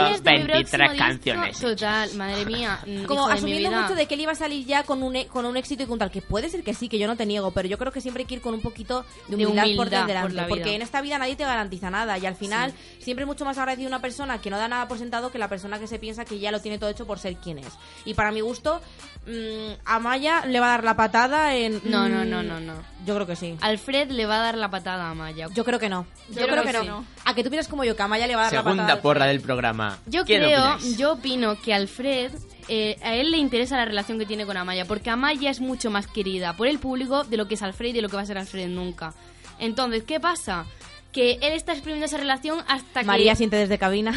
[0.43, 1.59] 23 próximo disco- canciones.
[1.59, 2.79] Total, madre mía.
[3.07, 5.57] Como asumiendo mucho de que él iba a salir ya con un, e- con un
[5.57, 7.67] éxito y con tal, que puede ser que sí, que yo no te niego, pero
[7.67, 10.07] yo creo que siempre hay que ir con un poquito de humildad, por humildad por
[10.07, 13.45] delante, porque en esta vida nadie te garantiza nada y al final siempre es mucho
[13.45, 15.99] más agradecido una persona que no da nada por sentado que la persona que se
[15.99, 17.67] piensa que ya lo tiene todo hecho por ser quien es.
[18.05, 18.81] Y para mi gusto,
[19.25, 21.81] mm, a Maya le va a dar la patada en...
[21.85, 22.73] No, no, mm, no, no, no.
[23.05, 23.55] Yo creo que sí.
[23.77, 25.47] Alfred le va a dar la patada a Maya.
[25.53, 26.05] Yo creo que no.
[26.29, 26.87] Yo, creo creo que que, sí.
[26.87, 27.05] no.
[27.25, 28.83] A que tú piensas como yo, que a Maya le va a dar la Segunda
[28.83, 29.01] patada.
[29.01, 29.97] porra del programa.
[30.07, 30.97] Yo ¿Quién creo, opináis?
[30.97, 32.31] yo opino que Alfred,
[32.67, 35.89] eh, a él le interesa la relación que tiene con Amaya, porque Amaya es mucho
[35.91, 38.23] más querida por el público de lo que es Alfred y de lo que va
[38.23, 39.13] a ser Alfred nunca.
[39.59, 40.65] Entonces, ¿qué pasa?
[41.11, 43.05] Que él está exprimiendo esa relación hasta que...
[43.05, 44.13] María siente desde cabina.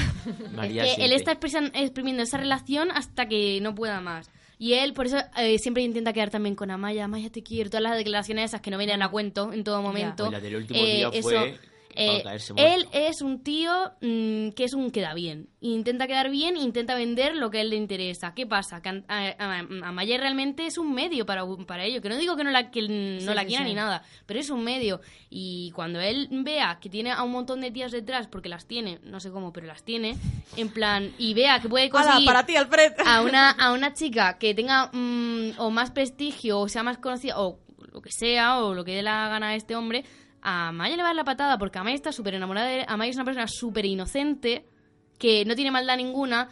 [0.55, 1.14] María es que él siente.
[1.16, 4.29] está expresan- exprimiendo esa relación hasta que no pueda más.
[4.62, 7.07] Y él, por eso, eh, siempre intenta quedar también con Amaya.
[7.07, 7.70] Amaya, te quiero.
[7.70, 10.25] Todas las declaraciones esas que no vienen a cuento en todo momento.
[10.25, 11.31] Pues la del último Eh, día eso,
[11.94, 12.22] eh,
[12.57, 15.48] él es un tío mm, que es un queda bien.
[15.61, 18.33] Intenta quedar bien, intenta vender lo que a él le interesa.
[18.35, 18.81] ¿Qué pasa?
[18.81, 22.00] Que a, a- a- Amaya realmente es un medio para, para ello.
[22.00, 23.68] Que no digo que no la, que no Sí, la quiera sí.
[23.70, 25.00] ni nada, pero es un medio.
[25.29, 28.98] Y cuando él vea que tiene a un montón de tías detrás, porque las tiene,
[29.05, 30.16] no sé cómo, pero las tiene,
[30.57, 32.92] en plan, y vea que puede ¡Hala, conseguir para ti, Alfred!
[33.05, 37.38] a una, a una chica que tenga mm, o más prestigio o sea más conocida
[37.38, 37.59] o
[37.92, 40.05] lo que sea o lo que dé la gana a este hombre,
[40.42, 42.85] a Maya le va a dar la patada porque Amaya está súper enamorada de él.
[42.88, 44.64] Amaya es una persona súper inocente
[45.18, 46.48] que no tiene maldad ninguna.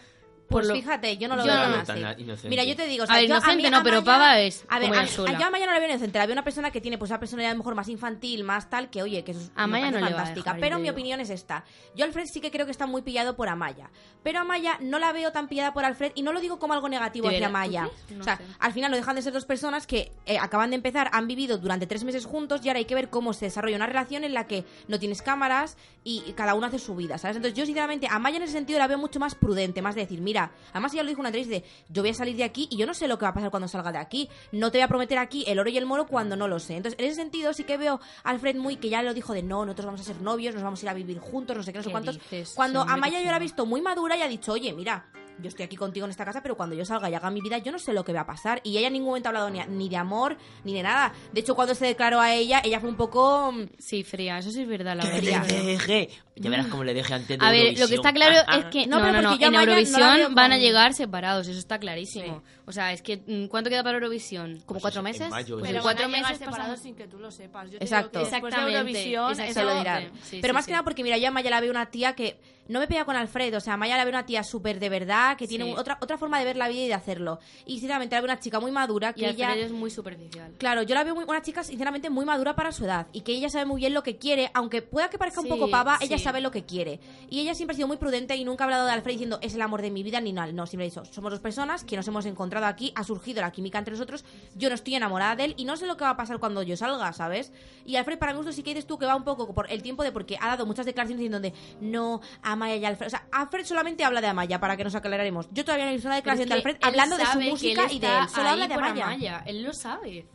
[0.49, 1.75] Por Pues lo- fíjate, yo no lo Yo veo no.
[1.77, 2.23] tan Tan así.
[2.23, 2.49] inocente.
[2.49, 4.41] Mira, yo te digo, o A sea, ver, yo inocente mí no, pero Maya- pava
[4.41, 5.39] es A ver, como a, sola.
[5.39, 7.21] yo a Maya no la veo inocente, la veo una persona que tiene pues una
[7.21, 9.99] personalidad a mejor más infantil, más tal, que oye, que eso es A Maya no
[9.99, 10.55] a fantástica.
[10.55, 11.65] dejar, pero mi opinión es esta.
[11.95, 13.91] Yo Alfred sí que creo que está muy pillado por Amaya.
[14.23, 16.89] Pero Amaya no la veo tan pillada por Alfred y no lo digo como algo
[16.89, 17.89] negativo ¿De hacia Amaya.
[18.11, 18.45] No o sea, sé.
[18.59, 21.59] al final no dejan de ser dos personas que eh, acaban de empezar, han vivido
[21.59, 24.33] durante tres meses juntos y ahora hay que ver cómo se desarrolla una relación en
[24.33, 27.37] la que no tienes cámaras y cada uno hace su vida, ¿sabes?
[27.37, 30.01] Entonces yo sinceramente a Maya en ese sentido la veo mucho más prudente, más de
[30.03, 30.38] decir, mira,
[30.73, 32.87] además ella lo dijo una entrevista de, yo voy a salir de aquí y yo
[32.87, 34.89] no sé lo que va a pasar cuando salga de aquí, no te voy a
[34.89, 36.77] prometer aquí el oro y el moro cuando no lo sé.
[36.77, 39.43] Entonces en ese sentido sí que veo a Alfred muy que ya lo dijo de,
[39.43, 41.73] no, nosotros vamos a ser novios, nos vamos a ir a vivir juntos, no sé
[41.73, 42.15] qué, no sé ¿Qué cuántos.
[42.19, 42.53] dices?
[42.55, 44.53] Cuando Sí, hombre, a Maya qué yo la he visto muy madura y ha dicho,
[44.53, 45.07] oye, mira,
[45.41, 47.59] yo estoy aquí contigo en esta casa, pero cuando yo salga y haga mi vida,
[47.59, 48.61] yo no sé lo que va a pasar.
[48.65, 51.13] Y ella en ningún momento ha hablado ni, ni de amor, ni de nada.
[51.33, 53.53] De hecho, cuando se declaró a ella, ella fue un poco...
[53.53, 55.47] mm, Sí, fría, eso sí es verdad, la verdad.
[55.47, 56.09] deje.
[56.37, 58.87] Ya verás cómo le deje antes de A ver, lo que está claro es que
[58.87, 62.43] No, no, pero no, no, en Eurovisión van a llegar separados, eso está clarísimo.
[62.69, 64.61] O sea, es que mm, ¿cuánto queda para Eurovisión?
[64.67, 65.31] como cuatro en meses.
[65.31, 65.73] mayo, Pues sí.
[65.73, 67.71] Pero cuatro van a llegar meses separados pasan- sin que tú lo sepas.
[67.71, 68.19] Yo te Exacto.
[68.19, 69.55] digo que después de Exactamente, Eurovisión, exactamente.
[69.55, 70.13] Se lo eso- dirán.
[70.23, 70.69] Sí, pero sí, más sí.
[70.69, 73.07] que nada porque, mira, yo a Maya la veo una tía que no me pega
[73.07, 73.57] con Alfred.
[73.57, 76.19] O sea, a Maya la veo una tía súper de verdad, que tiene otra, otra
[76.19, 77.39] forma de ver la vida y de hacerlo.
[77.65, 79.49] Y sinceramente la veo una chica muy madura, Y que ella...
[79.49, 80.53] Alfred es muy superficial.
[80.59, 83.33] Claro, yo la veo muy- una chica sinceramente muy madura para su edad y que
[83.33, 85.97] ella sabe muy bien lo que quiere, aunque pueda que parezca Sí, un poco pava,
[86.03, 87.01] ella sabe lo que quiere.
[87.31, 89.55] Y ella siempre ha sido muy prudente y nunca ha hablado de Alfred diciendo es
[89.55, 90.53] el amor de mi vida ni nada.
[90.53, 93.51] No, siempre ha dicho, somos dos personas que nos hemos encontrado aquí, ha surgido la
[93.53, 96.11] química entre nosotros, yo no estoy enamorada de él y no sé lo que va
[96.11, 97.53] a pasar cuando yo salga, ¿sabes?
[97.85, 99.83] Y Alfred para mi gusto sí que dices tú que va un poco por el
[99.83, 103.07] tiempo de porque ha dado muchas declaraciones diciendo de no, Amaya y Alfred.
[103.07, 105.49] O sea, Alfred solamente habla de Amaya para que nos aclararemos.
[105.53, 108.07] Yo todavía no he visto una declaración de Alfred hablando de su música y de
[108.07, 108.29] él.
[108.29, 109.43] Solo habla de por Amaya.
[109.47, 110.27] Él lo sabe.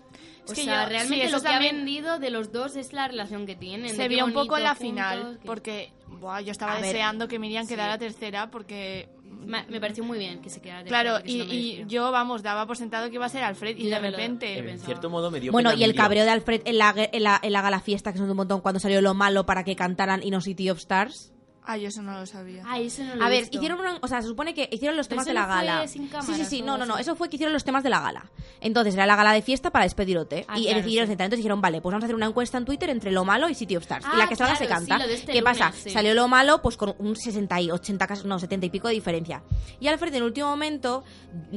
[0.46, 2.92] O Es que sea, yo- realmente sí, lo que ha vendido de los dos es
[2.92, 3.96] la relación que tienen.
[3.96, 7.28] Se vio un poco en la final, que- porque buah, yo estaba A ver, deseando
[7.30, 7.70] que Miriam sí.
[7.74, 9.08] quedara tercera, porque...
[9.46, 13.10] Me, pareció muy bien que se quedara Claro, y, y yo, vamos, daba por sentado
[13.10, 14.58] que iba a ser Alfred, y Yo de repente...
[14.58, 17.40] En cierto modo me dio Bueno, y el cabreo de Alfred en la, en la,
[17.42, 20.24] en la gala fiesta, que son un montón, cuando salió lo malo para que cantaran
[20.24, 21.33] In a City of Stars.
[21.66, 22.64] Ah, yo eso no lo sabía.
[22.68, 23.56] Ah, eso no lo A he ver, visto.
[23.58, 25.48] hicieron una, o sea, se supone que hicieron los Pero temas eso de la no
[25.48, 25.88] fue gala.
[25.88, 27.02] sin sí, sí, cámaras sí, o no, algo no, no, así.
[27.04, 28.26] eso fue que hicieron los temas de la gala.
[28.60, 31.12] Entonces, era la gala de fiesta para despedirote Ah, y claro, decidieron sí.
[31.12, 31.26] sentar.
[31.26, 33.56] Entonces dijeron, vale, pues vamos a hacer una encuesta en Twitter entre lo malo y
[33.56, 34.06] City of Stars.
[34.06, 34.96] y Ah, la que salga se claro, canta.
[34.98, 35.72] sí, lo de este ¿Qué pasa?
[35.72, 35.90] sí.
[35.90, 38.96] Salió lo malo, pues con un 60 y 80, cas- no, 70 y pico de
[38.96, 39.44] diferencia.
[39.80, 41.04] Y Alfred en el último momento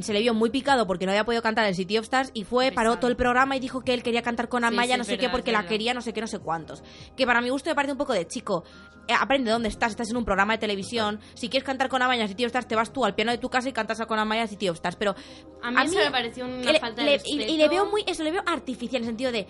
[0.01, 2.45] se le vio muy picado porque no había podido cantar el City of Stars y
[2.45, 3.01] fue, paró Pesado.
[3.01, 5.09] todo el programa y dijo que él quería cantar con Sí, Amaya, sí, no es
[5.09, 5.69] sé qué, verdad, porque la verdad.
[5.71, 6.85] quería, no sé qué, no sé cuántos.
[7.17, 8.63] Que para mi gusto me parece un poco de chico.
[9.09, 11.19] eh, aprende dónde estás, estás en un programa de televisión.
[11.35, 13.49] Si quieres cantar con Amaya City of Stars, te vas tú al piano de tu
[13.49, 14.97] casa y cantas con Amaya City of Stars.
[14.97, 15.15] Pero
[15.63, 18.05] A mí eso me pareció una le- falta de le- y, y le veo muy,
[18.07, 19.47] eso le veo artificial en el sentido de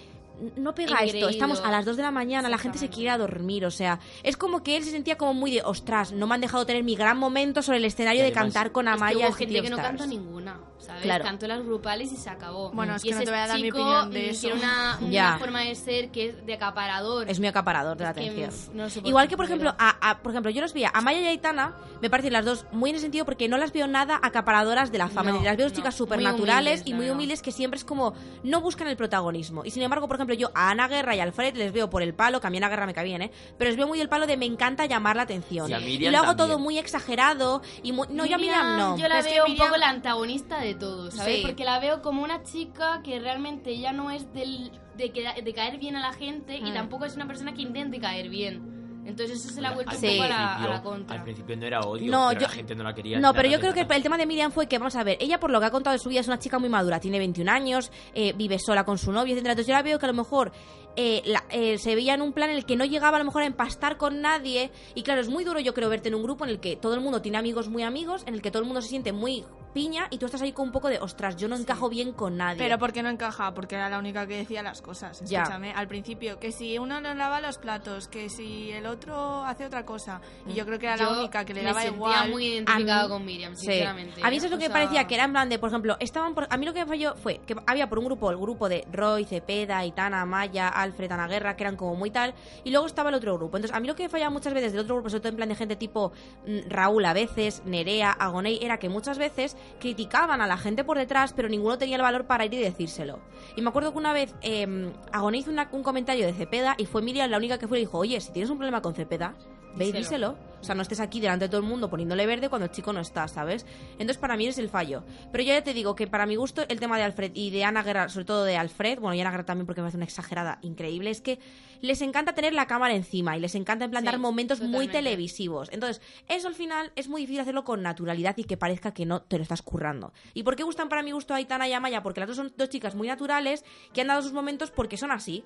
[0.56, 3.10] no pega esto, estamos a las 2 de la mañana, la gente se quiere ir
[3.10, 6.26] a dormir, o sea, es como que él se sentía como muy de, ostras, no
[6.26, 8.94] me han dejado tener mi gran momento sobre el escenario de cantar con Es que
[8.96, 11.02] Amaya hubo gente que no cantó ninguna, ¿sabes?
[11.02, 11.24] Claro.
[11.24, 12.70] Cantó las grupales y se acabó.
[12.70, 14.40] Bueno, es Y que no te voy a dar mi opinión de mm, eso.
[14.48, 14.62] Tiene
[15.00, 17.28] una, forma de ser que es de acaparador.
[17.28, 18.50] Es muy acaparador de la que, atención.
[18.76, 21.20] no sé Igual que, por ejemplo, a, a- por ejemplo, yo los vi a Amaya
[21.20, 24.18] y Aitana, me parecen las dos muy en el sentido porque no las veo nada
[24.22, 25.32] acaparadoras de la fama.
[25.32, 28.60] No, las veo no, chicas súper naturales y muy humildes que siempre es como no
[28.60, 29.64] buscan el protagonismo.
[29.64, 32.02] Y sin embargo, por ejemplo, yo a Ana Guerra y a Alfred les veo por
[32.02, 33.30] el palo, que a mí Ana Guerra me cae bien, ¿eh?
[33.58, 35.70] Pero les veo muy el palo de me encanta llamar la atención.
[35.70, 36.48] Y a y lo hago también.
[36.48, 38.06] todo muy exagerado y muy...
[38.10, 38.96] No, yo a Miriam no.
[38.96, 41.36] Yo la Es que veo un poco la antagonista de todo, ¿sabes?
[41.36, 41.42] Sí.
[41.42, 45.54] Porque la veo como una chica que realmente ella no es del, de, queda- de
[45.54, 46.74] caer bien a la gente y Mm.
[46.74, 48.74] tampoco es una persona que intente caer bien.
[49.06, 50.08] Entonces eso se la ha vuelto Al un Sí.
[50.08, 51.16] poco a la, a la contra.
[51.16, 53.20] Al principio no era odio, No, pero yo- la gente no la quería.
[53.20, 55.38] No, pero yo creo que el tema de Miriam fue que, vamos a ver, ella
[55.38, 57.48] por lo que ha contado de su vida es una chica muy madura, tiene 21
[57.48, 59.52] años, eh, vive sola con su novio, etcétera.
[59.52, 60.50] Entonces yo la veo que a lo mejor
[60.96, 63.24] eh, la- eh, se veía en un plan en el que no llegaba a lo
[63.26, 64.70] mejor a empastar con nadie.
[64.94, 66.94] Y claro, es muy duro yo creo verte en un grupo en el que todo
[66.94, 69.44] el mundo tiene amigos muy amigos, en el que todo el mundo se siente muy
[69.74, 72.38] piña y tú estás ahí con un poco de, ostras, yo no encajo bien con
[72.38, 72.56] nadie.
[72.56, 73.52] Pero ¿por qué no encaja?
[73.52, 75.20] Porque era la única que decía las cosas.
[75.26, 75.42] Ya.
[75.42, 79.66] Escúchame, al principio, que si uno no lava los platos, que si el otro hace
[79.66, 80.22] otra cosa.
[80.48, 82.30] Y yo creo que era la Yo única que le me daba sentía igual.
[82.30, 83.66] muy identificada A mí- con Miriam, Sí.
[83.66, 84.22] sinceramente.
[84.24, 85.58] A mí eso es lo O que sea, me parecía, que era en plan de,
[85.58, 88.06] por ejemplo, estaban por, a mí lo que me falló fue que había por un
[88.06, 92.10] grupo, el grupo de Roy, Cepeda, Itana, Maya, Alfred, Ana Guerra, que eran como muy
[92.10, 93.56] tal, y luego estaba el otro grupo.
[93.56, 95.36] Entonces, a mí lo que me fallaba muchas veces del otro grupo, sobre todo en
[95.36, 96.12] plan de gente tipo
[96.46, 100.98] mm, Raúl a veces, Nerea, Agoney, era que muchas veces criticaban a la gente por
[100.98, 103.20] detrás, pero ninguno tenía el valor para ir y decírselo.
[103.56, 107.02] Y me acuerdo que una vez eh, Agoney hizo un comentario de Cepeda y fue
[107.02, 109.34] Miriam la única que fue y dijo, oye, si tienes un problema con Cepeda,
[109.76, 110.36] ve y Díselo.
[110.60, 112.92] O sea, no estés aquí delante de todo el mundo poniéndole verde cuando el chico
[112.92, 113.66] no está, ¿sabes?
[113.92, 115.04] Entonces, para mí es el fallo.
[115.30, 117.64] Pero yo ya te digo que para mi gusto el tema de Alfred y de
[117.64, 120.06] Ana Guerra, sobre todo de Alfred, bueno, y Ana Guerra también porque me hace una
[120.06, 121.38] exagerada increíble, es que
[121.82, 124.88] les encanta tener la cámara encima y les encanta en plan Sí, dar momentos muy
[124.88, 125.68] televisivos.
[125.72, 129.22] Entonces, eso al final es muy difícil hacerlo con naturalidad y que parezca que no
[129.22, 130.12] te lo estás currando.
[130.34, 132.02] ¿Y por qué gustan para mi gusto Aitana y Amaya?
[132.02, 135.10] Porque las dos son dos chicas muy naturales que han dado sus momentos porque son
[135.10, 135.44] así.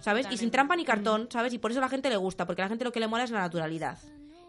[0.00, 0.26] ¿Sabes?
[0.30, 1.52] Y sin trampa ni cartón, ¿sabes?
[1.52, 3.06] Y por eso a la gente le gusta, porque a la gente lo que le
[3.08, 3.98] mola es la naturalidad.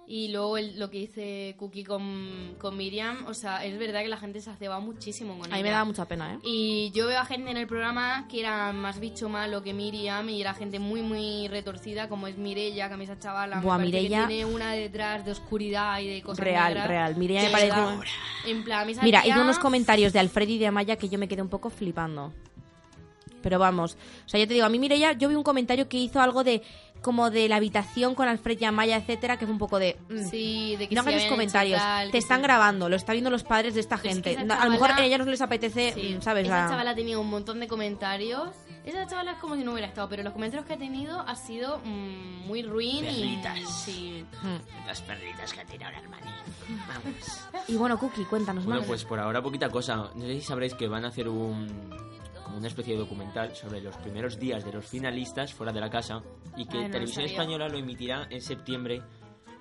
[0.08, 4.10] Y luego el- lo que dice Cookie con, con Miriam, o sea, es verdad que
[4.10, 5.78] la gente se ha cebado muchísimo con A mí me ella.
[5.78, 6.40] da mucha pena, ¿eh?
[6.44, 10.28] Y yo veo a gente en el programa que era más bicho malo que Miriam
[10.28, 13.62] y era gente muy, muy retorcida, como es Mirella, que a mí esa chavala me
[13.62, 16.88] Buah, parece Mireia- que tiene una detrás de oscuridad y de cosas Real, negras.
[16.90, 17.16] real.
[17.16, 17.80] Mireia me parece-
[18.48, 20.98] En plan, a mí esa Mira, tía- hizo unos comentarios de Alfred y de Amaya
[20.98, 22.34] que yo me quedé un poco flipando.
[23.42, 25.98] Pero vamos, o sea, ya te digo, a mí Mireia, yo vi un comentario que
[25.98, 26.62] hizo algo de
[27.02, 29.98] como de la habitación con Alfred y Amaya, etcétera, que fue un poco de...
[30.08, 32.44] mm, Sí, de que no si hagas comentarios, tal, te que están sí.
[32.44, 34.32] grabando, lo está viendo los padres de esta Es que gente.
[34.34, 36.46] esa No, a lo mejor chavala- a ellas no les apetece, Sí, mm, ¿sabes?
[36.46, 38.50] Esa La- chavala ha tenido un montón de comentarios.
[38.86, 41.36] Esa chavala es como si no hubiera estado, pero los comentarios que ha tenido ha
[41.36, 43.58] sido mm, muy ruin Perlitas.
[43.58, 43.66] y...
[43.66, 44.26] Sí.
[44.44, 44.86] Mm.
[44.88, 46.32] Las perlitas que ha tirado Armani.
[46.88, 47.66] Vamos.
[47.68, 48.88] Y bueno, Cookie, cuéntanos Bueno, más.
[48.88, 50.12] pues por ahora poquita cosa.
[50.14, 51.68] No sé si sabréis que van a hacer un
[52.52, 55.90] como una especie de documental sobre los primeros días de los finalistas fuera de la
[55.90, 56.22] casa
[56.58, 57.32] y que Ay, no Televisión sabía.
[57.32, 59.02] Española lo emitirá en septiembre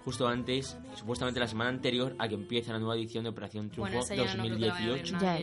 [0.05, 3.93] justo antes, supuestamente la semana anterior a que empiece la nueva edición de Operación Triunfo
[3.93, 5.19] Bueno, esa ya no la 2018.
[5.21, 5.39] Ya.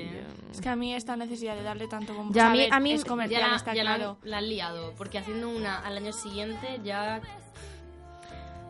[0.52, 2.80] Es que a mí esta necesidad de darle tanto bombo Ya, a mí- ver, a
[2.80, 4.18] mí- es comercial, ya la, está ya la- claro.
[4.24, 7.22] la han liado, porque haciendo una al año siguiente ya...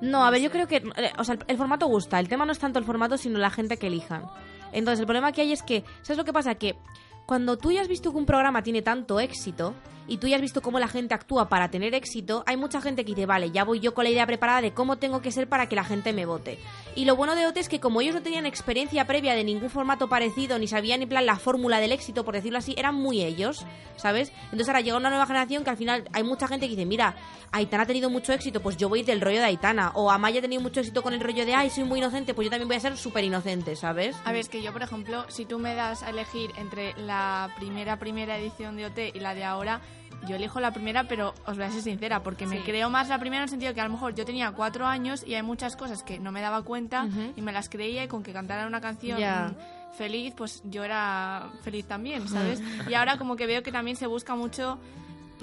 [0.01, 0.75] No, a ver, yo creo que.
[0.95, 2.19] eh, O sea, el, el formato gusta.
[2.19, 4.25] El tema no es tanto el formato, sino la gente que elijan.
[4.71, 5.83] Entonces, el problema que hay es que.
[6.03, 6.53] ¿Sabes lo que pasa?
[6.55, 6.75] Que
[7.27, 9.75] cuando tú ya has visto que un programa tiene tanto éxito.
[10.07, 13.03] Y tú ya has visto cómo la gente actúa para tener éxito, hay mucha gente
[13.03, 15.47] que dice, vale, ya voy yo con la idea preparada de cómo tengo que ser
[15.47, 16.59] para que la gente me vote.
[16.95, 19.69] Y lo bueno de OT es que como ellos no tenían experiencia previa de ningún
[19.69, 23.21] formato parecido, ni sabían en plan la fórmula del éxito, por decirlo así, eran muy
[23.21, 23.65] ellos,
[23.95, 24.31] ¿sabes?
[24.45, 27.15] Entonces ahora llega una nueva generación que al final hay mucha gente que dice, mira,
[27.51, 29.91] Aitana ha tenido mucho éxito, pues yo voy del rollo de Aitana.
[29.95, 32.45] O Amaya ha tenido mucho éxito con el rollo de, ay, soy muy inocente, pues
[32.45, 34.15] yo también voy a ser súper inocente, ¿sabes?
[34.25, 37.49] A ver, es que yo, por ejemplo, si tú me das a elegir entre la
[37.57, 39.81] primera primera edición de OT y la de ahora,
[40.27, 43.19] yo elijo la primera, pero os voy a ser sincera, porque me creo más la
[43.19, 45.75] primera en el sentido que a lo mejor yo tenía cuatro años y hay muchas
[45.75, 48.81] cosas que no me daba cuenta y me las creía y con que cantaran una
[48.81, 49.19] canción
[49.97, 52.61] feliz, pues yo era feliz también, ¿sabes?
[52.89, 54.79] y ahora como que veo que también se busca mucho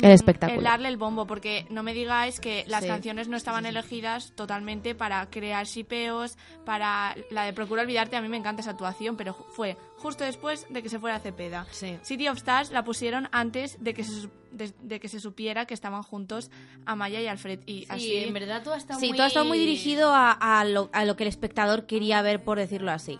[0.02, 0.58] El mm, espectáculo.
[0.58, 2.88] El darle el bombo, porque no me digáis que las Sí.
[2.88, 8.28] canciones no estaban elegidas totalmente para crear shipeos, para la de Procura Olvidarte, a mí
[8.28, 11.66] me encanta esa actuación, pero fue justo después de que se fuera Cepeda.
[11.70, 11.96] Sí.
[12.02, 15.64] City of Stars la pusieron antes de que se, su- de, de que se supiera
[15.66, 16.50] que estaban juntos
[16.86, 17.60] Amaya y Alfred.
[17.66, 19.16] Y Sí, así, en verdad todo está Sí, muy...
[19.16, 22.58] todo está muy dirigido a, a lo, a lo que el espectador quería ver, por
[22.58, 23.18] decirlo así.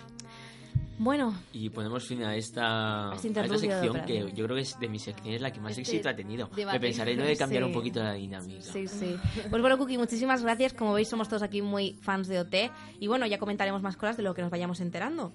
[0.96, 4.88] Bueno, Y ponemos fin a esta, a esta sección que yo creo que es de
[4.88, 6.48] mis secciones la que más Este éxito ha tenido.
[6.57, 7.66] Me pensaré lo de cambiar Sí.
[7.66, 8.61] un poquito la dinámica.
[8.62, 9.16] Sí, sí.
[9.50, 10.72] Pues bueno, Cookie, muchísimas gracias.
[10.72, 12.70] Como veis, somos todos aquí muy fans de OT.
[13.00, 15.33] Y bueno, ya comentaremos más cosas de lo que nos vayamos enterando.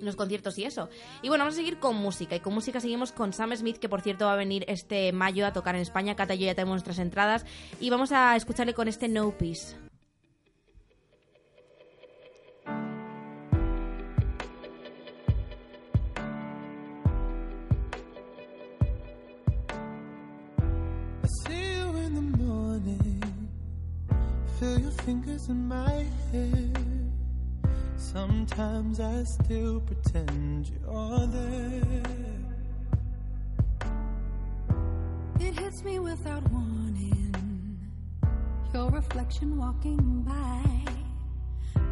[0.00, 0.88] Los conciertos y eso.
[1.20, 2.34] Y bueno, vamos a seguir con música.
[2.34, 5.46] Y con música seguimos con Sam Smith, que por cierto va a venir este mayo
[5.46, 6.16] a tocar en España.
[6.16, 7.44] Cata y yo ya tenemos nuestras entradas.
[7.80, 9.76] Y vamos a escucharle con este No Peace.
[24.60, 26.68] Feel your fingers in my hair.
[27.96, 32.02] Sometimes I still pretend you're there.
[35.40, 37.78] It hits me without warning.
[38.74, 40.92] Your reflection walking by.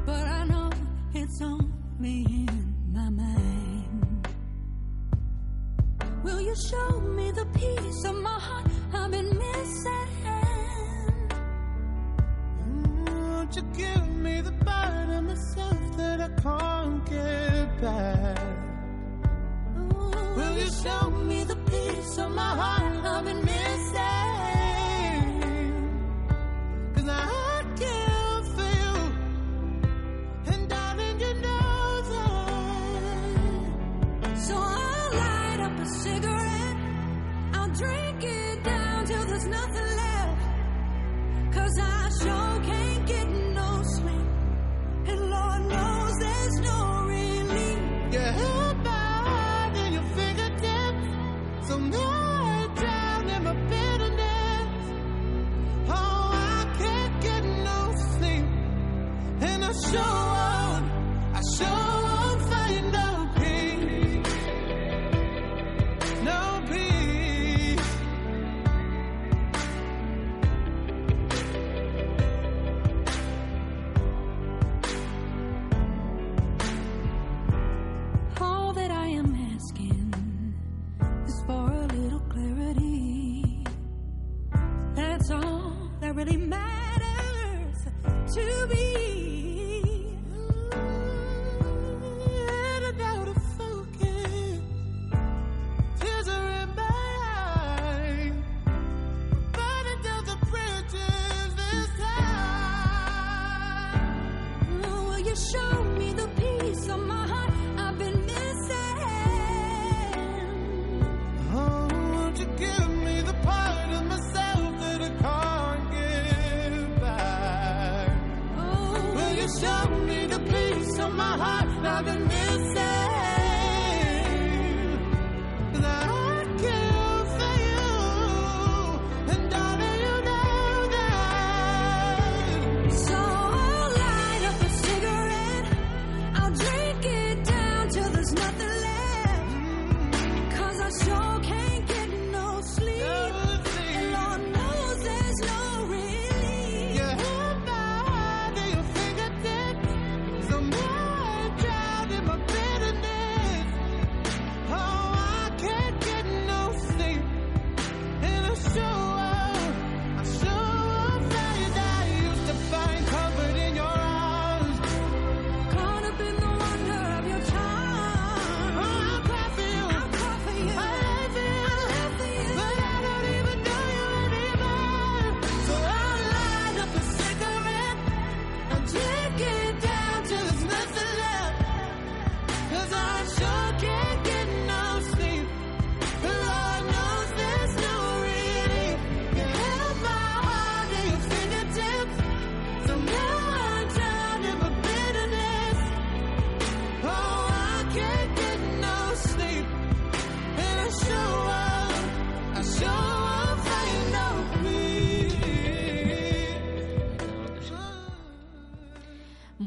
[0.04, 0.70] But I know
[1.14, 4.28] it's only in my mind.
[6.22, 10.17] Will you show me the piece of my heart I've been missing?
[13.48, 18.38] Won't you give me the part of myself that I can't get back?
[20.36, 23.94] Will you show me the piece of my heart I've been missing?
[26.94, 29.12] Cause I can't feel.
[30.52, 32.02] And darling, you know
[34.24, 34.38] that.
[34.40, 36.76] So I'll light up a cigarette.
[37.54, 40.44] I'll drink it down till there's nothing left.
[41.54, 42.37] Cause I sure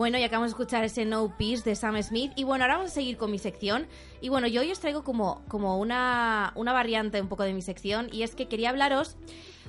[0.01, 2.31] Bueno, y acabamos de escuchar ese No Peace de Sam Smith.
[2.35, 3.85] Y bueno, ahora vamos a seguir con mi sección.
[4.19, 7.61] Y bueno, yo hoy os traigo como, como una, una variante un poco de mi
[7.61, 8.09] sección.
[8.11, 9.15] Y es que quería hablaros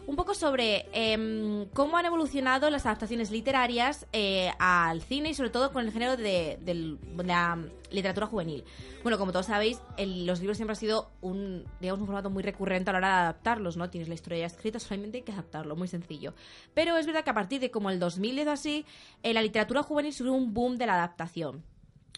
[0.07, 5.51] un poco sobre em, cómo han evolucionado las adaptaciones literarias eh, al cine y sobre
[5.51, 6.59] todo con el género de,
[7.25, 7.59] la
[7.91, 8.65] literatura juvenil.
[9.03, 12.91] Bueno, como todos sabéis, los libros siempre han sido un, digamos, un formato muy recurrente
[12.91, 13.91] a la hora de adaptarlos, ¿no?
[13.91, 16.35] Tienes la historia ya escrita, solamente hay que adaptarlo, muy sencillo.
[16.75, 18.87] Pero es verdad que a partir de como el 2010 o así,
[19.23, 21.63] en la literatura juvenil sufrió un boom de la adaptación.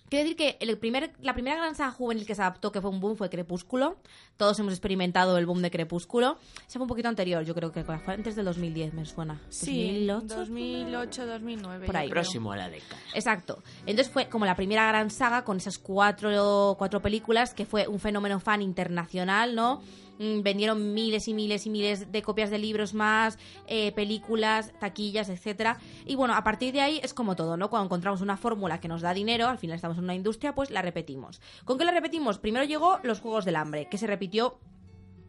[0.09, 2.91] Quiero decir que el primer, la primera gran saga juvenil que se adaptó, que fue
[2.91, 3.97] un boom, fue Crepúsculo.
[4.37, 6.39] Todos hemos experimentado el boom de Crepúsculo.
[6.67, 9.41] Ese fue un poquito anterior, yo creo que fue antes del 2010, me suena.
[9.49, 10.37] Sí, 2008.
[10.37, 11.87] 2008, 2009.
[11.87, 12.09] Por ahí.
[12.11, 13.01] Próximo a la década.
[13.15, 13.63] Exacto.
[13.87, 17.99] Entonces fue como la primera gran saga con esas cuatro, cuatro películas, que fue un
[17.99, 19.77] fenómeno fan internacional, ¿no?
[19.77, 25.29] Mm, Vendieron miles y miles y miles de copias de libros más, eh, películas, taquillas,
[25.29, 25.79] etcétera.
[26.07, 27.71] Y bueno, a partir de ahí es como todo, ¿no?
[27.71, 30.71] Cuando encontramos una fórmula que nos da dinero, al final estamos en una industria, pues
[30.71, 31.41] la repetimos.
[31.65, 32.39] ¿Con qué la repetimos?
[32.39, 34.59] Primero llegó los Juegos del Hambre, que se repitió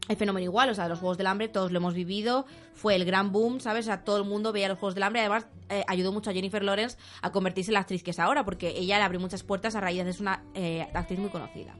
[0.08, 3.06] el fenómeno igual, o sea, los Juegos del Hambre todos lo hemos vivido, fue el
[3.06, 3.86] gran boom, ¿sabes?
[3.86, 6.34] O sea, todo el mundo veía los Juegos del Hambre, además eh, ayudó mucho a
[6.34, 9.44] Jennifer Lawrence a convertirse en la actriz que es ahora, porque ella le abrió muchas
[9.44, 11.76] puertas a raíz de ser una eh, actriz muy conocida.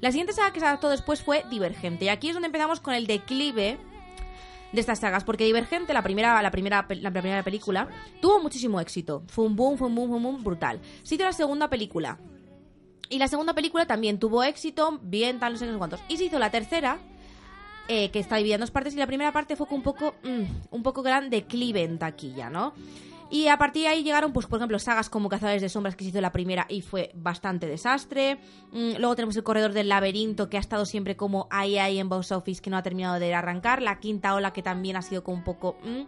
[0.00, 2.94] La siguiente saga que se adaptó después fue Divergente, y aquí es donde empezamos con
[2.94, 3.78] el declive
[4.72, 7.88] de estas sagas, porque Divergente, la primera, la primera, la primera película,
[8.20, 10.80] tuvo muchísimo éxito, fue un boom, fue un boom, fue un boom brutal.
[11.04, 12.18] Hizo la segunda película,
[13.08, 16.00] y la segunda película también tuvo éxito, bien, tal, no sé cuántos.
[16.08, 16.98] Y se hizo la tercera,
[17.88, 20.74] eh, que está dividida en dos partes, y la primera parte fue un poco, mm,
[20.74, 22.74] un poco gran declive en taquilla, ¿no?
[23.30, 26.04] Y a partir de ahí llegaron, pues, por ejemplo, sagas como Cazadores de Sombras, que
[26.04, 28.38] se hizo la primera y fue bastante desastre.
[28.72, 32.08] Mm, luego tenemos El Corredor del Laberinto, que ha estado siempre como ahí, ahí en
[32.08, 33.82] box office, que no ha terminado de arrancar.
[33.82, 35.76] La Quinta Ola, que también ha sido como un poco...
[35.82, 36.02] mm.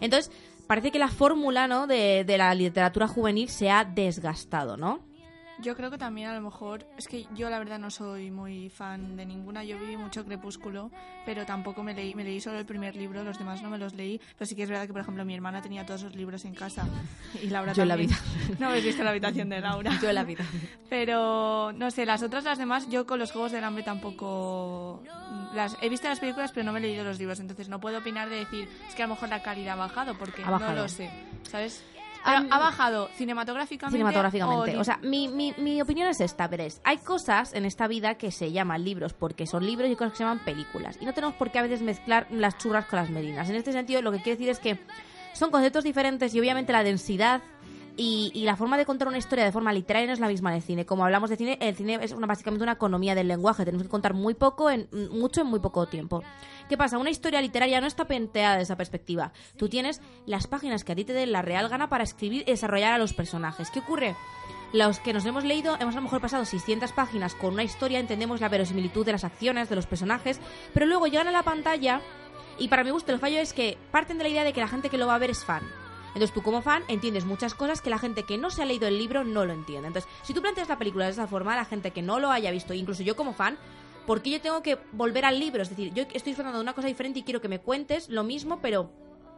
[0.00, 0.32] Entonces,
[0.66, 5.00] parece que la fórmula, ¿no?, de, de la literatura juvenil se ha desgastado, ¿no?
[5.62, 8.68] Yo creo que también a lo mejor, es que yo la verdad no soy muy
[8.68, 10.90] fan de ninguna, yo viví mucho Crepúsculo,
[11.24, 13.94] pero tampoco me leí, me leí solo el primer libro, los demás no me los
[13.94, 16.44] leí, pero sí que es verdad que por ejemplo mi hermana tenía todos los libros
[16.44, 16.86] en casa
[17.40, 18.10] y Laura Yo en la también.
[18.10, 18.56] vida.
[18.58, 19.98] No habéis visto la habitación de Laura.
[20.02, 20.44] Yo la vida.
[20.90, 25.02] Pero no sé, las otras, las demás, yo con los Juegos del Hambre tampoco...
[25.54, 27.98] Las, he visto las películas, pero no me he leído los libros, entonces no puedo
[27.98, 30.74] opinar de decir, es que a lo mejor la calidad ha bajado, porque Ha bajado.
[30.74, 31.10] no lo sé,
[31.50, 31.84] ¿sabes?
[32.24, 33.96] Pero, ¿Ha bajado cinematográficamente?
[33.98, 34.76] cinematográficamente.
[34.76, 36.80] o- O sea, mi, mi, mi opinión es esta, veréis.
[36.84, 40.18] Hay cosas en esta vida que se llaman libros porque son libros y cosas que
[40.18, 40.98] se llaman películas.
[41.00, 43.48] Y no tenemos por qué a veces mezclar las churras con las merinas.
[43.50, 44.78] En este sentido, lo que quiero decir es que
[45.32, 47.40] son conceptos diferentes y obviamente la densidad
[47.96, 50.50] y, y la forma de contar una historia de forma literaria no es la misma
[50.50, 50.86] en el cine.
[50.86, 53.64] Como hablamos de cine, el cine es una, básicamente una economía del lenguaje.
[53.64, 56.22] Tenemos que contar muy poco, en, mucho en muy poco tiempo.
[56.68, 56.98] ¿Qué pasa?
[56.98, 59.32] Una historia literaria no está penteada de esa perspectiva.
[59.56, 62.50] Tú tienes las páginas que a ti te den la real gana para escribir y
[62.50, 63.70] desarrollar a los personajes.
[63.70, 64.16] ¿Qué ocurre?
[64.72, 67.98] Los que nos hemos leído, hemos a lo mejor pasado 600 páginas con una historia,
[67.98, 70.40] entendemos la verosimilitud de las acciones, de los personajes,
[70.72, 72.00] pero luego llegan a la pantalla
[72.58, 74.68] y para mi gusto el fallo es que parten de la idea de que la
[74.68, 75.62] gente que lo va a ver es fan.
[76.14, 78.86] Entonces tú como fan entiendes muchas cosas que la gente que no se ha leído
[78.86, 79.88] el libro no lo entiende.
[79.88, 82.50] Entonces, si tú planteas la película de esa forma, la gente que no lo haya
[82.50, 83.56] visto, incluso yo como fan,
[84.06, 85.62] ¿por qué yo tengo que volver al libro?
[85.62, 88.24] Es decir, yo estoy disfrutando de una cosa diferente y quiero que me cuentes lo
[88.24, 88.90] mismo, pero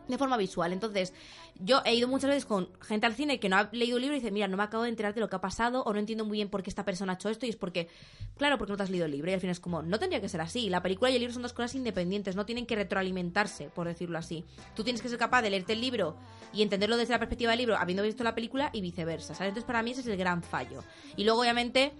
[0.09, 0.72] de forma visual.
[0.72, 1.12] Entonces,
[1.59, 4.16] yo he ido muchas veces con gente al cine que no ha leído el libro
[4.16, 5.98] y dice, mira, no me acabo de enterar de lo que ha pasado o no
[5.98, 7.88] entiendo muy bien por qué esta persona ha hecho esto y es porque,
[8.36, 10.20] claro, porque no te has leído el libro y al final es como, no tendría
[10.20, 10.68] que ser así.
[10.68, 14.18] La película y el libro son dos cosas independientes, no tienen que retroalimentarse, por decirlo
[14.18, 14.44] así.
[14.74, 16.16] Tú tienes que ser capaz de leerte el libro
[16.52, 19.50] y entenderlo desde la perspectiva del libro habiendo visto la película y viceversa, ¿sabes?
[19.50, 20.82] Entonces, para mí ese es el gran fallo.
[21.16, 21.92] Y luego, obviamente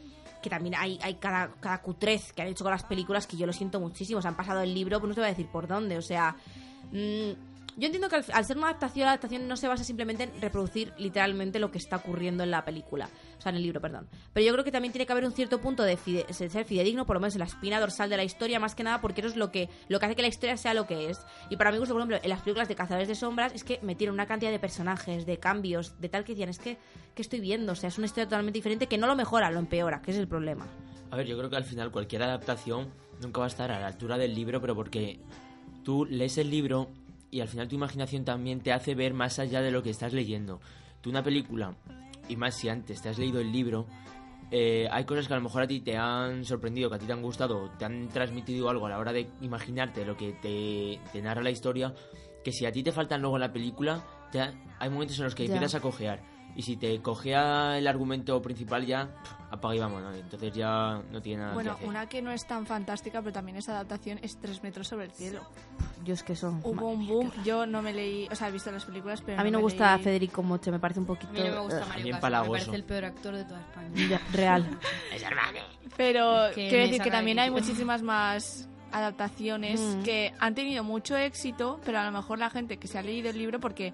[0.45, 3.47] que también hay, hay cada, cada cutrez que han hecho con las películas que yo
[3.47, 4.21] lo siento muchísimo.
[4.21, 5.97] Se han pasado el libro, pues no te voy a decir por dónde.
[5.97, 6.37] O sea,
[6.93, 7.31] mm,
[7.77, 10.93] yo entiendo que al, ser una adaptación, la adaptación no se basa simplemente en reproducir
[10.99, 13.09] literalmente lo que está ocurriendo en la película.
[13.39, 14.09] O sea, en el libro, perdón.
[14.33, 16.65] Pero yo creo que también tiene que haber un cierto punto de fide- de ser
[16.65, 19.21] fidedigno, por lo menos en la espina dorsal de la historia, más que nada porque
[19.21, 21.21] eso es lo que, lo que hace que la historia sea lo que es.
[21.51, 24.15] Y para mí, por ejemplo, en las películas de Cazadores de Sombras, es que metieron
[24.15, 26.79] una cantidad de personajes, de cambios, de tal que decían, es que,
[27.15, 27.73] ¿qué estoy viendo?
[27.73, 30.17] O sea, es una historia totalmente diferente que no lo mejora, lo empeora, que es
[30.17, 30.67] el problema.
[31.11, 32.89] A ver, yo creo que al final cualquier adaptación
[33.21, 35.21] nunca va a estar a la altura del libro, pero porque
[35.85, 36.89] tú lees el libro
[37.35, 40.13] y al final tu imaginación también te hace ver más allá de lo que estás
[40.13, 40.61] leyendo.
[41.01, 41.75] Tú una película,
[42.29, 43.87] y más si antes te has leído el libro,
[44.53, 47.07] eh, hay cosas que a lo mejor a ti te han sorprendido, que a ti
[47.07, 51.01] te han gustado, te han transmitido algo a la hora de imaginarte lo que te,
[51.13, 51.93] te narra la historia,
[52.45, 55.25] que si a ti te faltan luego en la película, te ha- hay momentos en
[55.25, 55.55] los que Ya.
[55.55, 56.23] empiezas a cojear.
[56.57, 60.15] Y si te cogea el argumento principal ya, pff, apaga y vámonos.
[60.17, 61.89] Entonces ya no tiene nada Bueno, que hacer.
[61.89, 65.11] una que no es tan fantástica, pero también es adaptación, es Tres metros sobre el
[65.11, 65.41] cielo.
[66.05, 66.57] Yo es que eso...
[66.63, 69.45] Hubo un boom, yo no me leí, o sea, he visto las películas, pero A
[69.45, 71.31] mí no me gusta leí- Federico Moche, me parece un poquito...
[71.31, 73.45] A mí no me gusta eh, Mario bien Casas, me parece el peor actor de
[73.45, 73.91] toda España.
[74.11, 74.65] ya, real.
[75.97, 80.03] Pero Que quiero me decir que también hay muchísimas más adaptaciones Mm.
[80.03, 83.29] que han tenido mucho éxito, pero a lo mejor la gente que se ha leído
[83.31, 83.93] el libro porque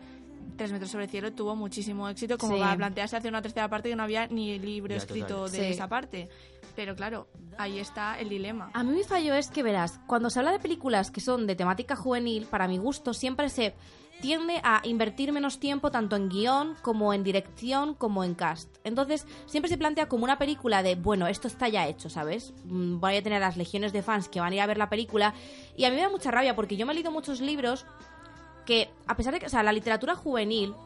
[0.57, 2.61] Tres metros sobre el cielo tuvo muchísimo éxito como Sí.
[2.61, 5.53] para plantearse hacer una tercera parte que no había ni libro Ya, escrito total.
[5.53, 5.65] de Sí.
[5.73, 6.29] esa parte.
[6.77, 7.27] Pero claro,
[7.59, 8.71] ahí está el dilema.
[8.75, 11.57] A mí mi fallo es que verás, cuando se habla de películas que son de
[11.57, 13.75] temática juvenil, para mi gusto siempre se
[14.21, 18.69] tiende a invertir menos tiempo tanto en guion como en dirección como en cast.
[18.85, 22.53] Entonces siempre se plantea como una película de, bueno, esto está ya hecho, ¿sabes?
[22.65, 24.91] Mm, Voy a tener las legiones de fans que van a ir a ver la
[24.91, 25.33] película
[25.75, 27.87] y a mí me da mucha rabia porque yo me he leído muchos libros
[28.71, 30.77] que, a pesar de que, o sea, la literatura juvenil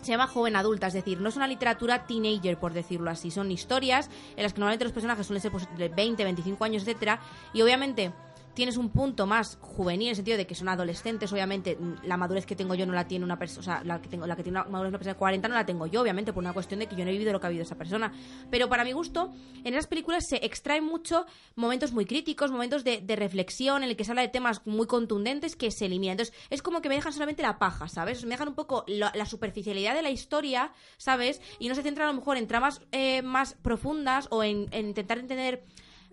[0.00, 3.30] se llama joven adulta, es decir, no es una literatura teenager, por decirlo así.
[3.30, 6.84] Son historias en las que normalmente los personajes suelen ser pues, de 20, 25 años,
[6.84, 7.20] etcétera,
[7.52, 8.12] y obviamente
[8.58, 12.16] tienes un punto más juvenil en el sentido de que son adolescentes, obviamente mm, la
[12.16, 14.34] madurez que tengo yo no la tiene una persona, o sea, la que tengo la
[14.34, 16.52] que tiene una madurez una persona de 40 no la tengo yo, obviamente por una
[16.52, 18.12] cuestión de que yo no he vivido lo que ha vivido esa persona,
[18.50, 19.30] pero para mi gusto
[19.62, 23.96] en esas películas se extraen mucho momentos muy críticos, momentos de, de reflexión en el
[23.96, 26.14] que se habla de temas muy contundentes que se eliminan.
[26.14, 28.24] Entonces, es como que me dejan solamente la paja, ¿sabes?
[28.24, 31.40] Me dejan un poco la, superficialidad de la historia, ¿sabes?
[31.60, 35.18] Y no se centran a lo mejor en tramas eh, más profundas o en intentar
[35.18, 35.62] entender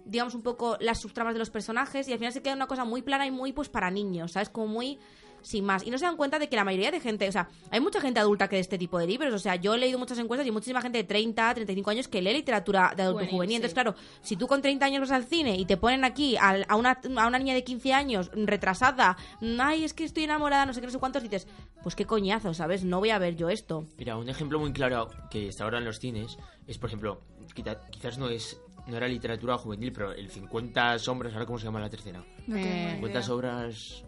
[0.06, 2.86] digamos un poco las subtramas de los personajes y al final se queda una cosa
[2.86, 4.50] muy plana y muy pues para niños, ¿sabes?
[4.50, 5.00] Como muy
[5.42, 5.86] sin más.
[5.86, 8.02] Y no se dan cuenta de que la mayoría de gente, o sea, hay mucha
[8.02, 10.48] gente adulta que de este tipo de libros, o sea, yo he leído muchas encuestas
[10.48, 13.50] y muchísima gente de 30, 35 años que lee literatura de adulto Juvenil, juvenil.
[13.52, 13.56] sí.
[13.58, 13.94] Entonces, claro,
[14.24, 17.00] si tú con 30 años vas al cine y te ponen aquí al- a, una,
[17.18, 19.18] a una niña de 15 años retrasada,
[19.60, 21.46] ay, es que estoy enamorada, no sé qué, no sé cuántos, dices,
[21.84, 22.84] pues qué coñazo, ¿sabes?
[22.84, 23.86] No voy a ver yo esto.
[24.00, 27.22] Mira, un ejemplo muy claro que está ahora en los cines es, por ejemplo,
[27.92, 31.80] quizás no es no era literatura juvenil, pero el 50 sombras, ahora cómo se llama
[31.80, 32.20] la tercera.
[32.48, 33.22] No tengo Eh, ni 50 idea.
[33.24, 34.04] sobras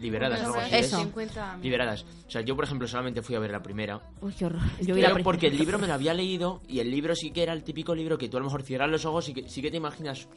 [0.00, 0.76] liberadas, algo así.
[0.76, 0.96] Eso.
[0.98, 1.02] ¿es?
[1.04, 2.04] 50 Liberadas.
[2.26, 4.00] O sea, yo, por ejemplo, solamente fui a ver la primera.
[4.20, 4.62] Uy, qué horror.
[4.80, 7.42] Yo vi la porque el libro me lo había leído y el libro sí que
[7.42, 9.60] era el típico libro que tú a lo mejor cierras los ojos y que sí
[9.62, 10.28] que te imaginas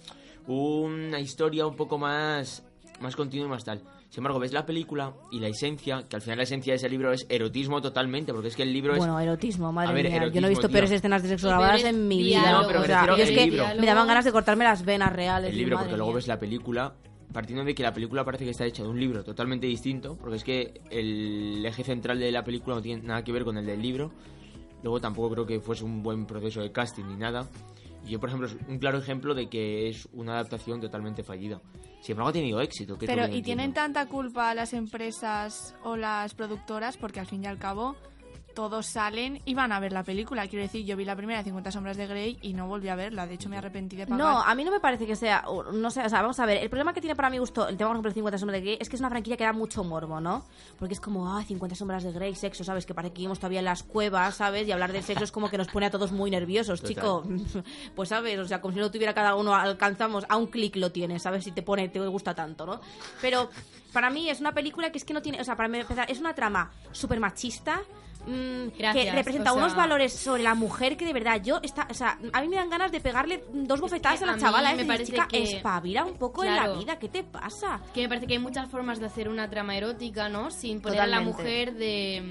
[0.47, 2.63] una historia un poco más
[2.99, 3.81] más continua y más tal.
[4.11, 6.89] Sin embargo, ves la película y la esencia, que al final la esencia de ese
[6.89, 9.23] libro es erotismo totalmente, porque es que el libro Bueno, es...
[9.25, 10.11] erotismo, madre ver, mía.
[10.11, 10.73] yo no erotismo, he visto tío.
[10.73, 12.51] peores escenas de sexo grabadas en mi vida.
[12.51, 13.65] No, pero o me sea, refiero yo es al que libro.
[13.79, 15.51] me daban ganas de cortarme las venas reales.
[15.51, 16.15] el libro, madre porque luego mía.
[16.17, 16.93] ves la película,
[17.31, 20.35] partiendo de que la película parece que está hecha de un libro totalmente distinto, porque
[20.35, 23.65] es que el eje central de la película no tiene nada que ver con el
[23.65, 24.11] del libro.
[24.83, 27.47] Luego tampoco creo que fuese un buen proceso de casting ni nada.
[28.05, 31.61] Y yo, por ejemplo, es un claro ejemplo de que es una adaptación totalmente fallida.
[32.01, 32.97] Sin embargo, ha tenido éxito.
[32.97, 36.97] que Pero, ¿y tienen tanta culpa las empresas o las productoras?
[36.97, 37.95] Porque al fin y al cabo
[38.53, 40.47] todos salen y van a ver la película.
[40.47, 42.95] Quiero decir, yo vi la primera de 50 sombras de Grey y no volví a
[42.95, 43.25] verla.
[43.27, 44.19] De hecho, me arrepentí de pagar.
[44.19, 45.43] No, a mí no me parece que sea.
[45.73, 46.57] No sé, o sea, vamos a ver.
[46.57, 48.61] El problema que tiene para mi gusto el tema, por ejemplo, de 50 Sombras de
[48.61, 50.45] Grey es que es una franquicia que da mucho morbo, ¿no?
[50.77, 52.85] Porque es como, ah, 50 Sombras de Grey, sexo, ¿sabes?
[52.85, 54.67] Que parece que vivimos todavía en las cuevas, ¿sabes?
[54.67, 56.95] Y hablar de sexo es como que nos pone a todos muy nerviosos, Total.
[56.95, 57.23] chico.
[57.95, 58.37] Pues, ¿sabes?
[58.39, 61.43] O sea, como si lo tuviera cada uno, alcanzamos, a un clic lo tienes, ¿sabes?
[61.43, 62.79] Si te pone, te gusta tanto, ¿no?
[63.21, 63.49] Pero
[63.91, 65.41] para mí es una película que es que no tiene.
[65.41, 67.81] O sea, para empezar, es una trama súper machista.
[68.25, 71.87] Mm, que representa o sea- unos valores sobre la mujer que de verdad yo está,
[71.89, 74.37] o sea, a mí me dan ganas de pegarle dos bofetadas que a la a
[74.37, 74.69] chavala.
[74.69, 76.73] me esta y parece chica, que- espabila un poco en Claro.
[76.73, 77.81] la vida, ¿qué te pasa?
[77.93, 80.51] Que me parece que hay muchas formas de hacer una trama erótica, ¿no?
[80.51, 82.21] Sin poner a la mujer de...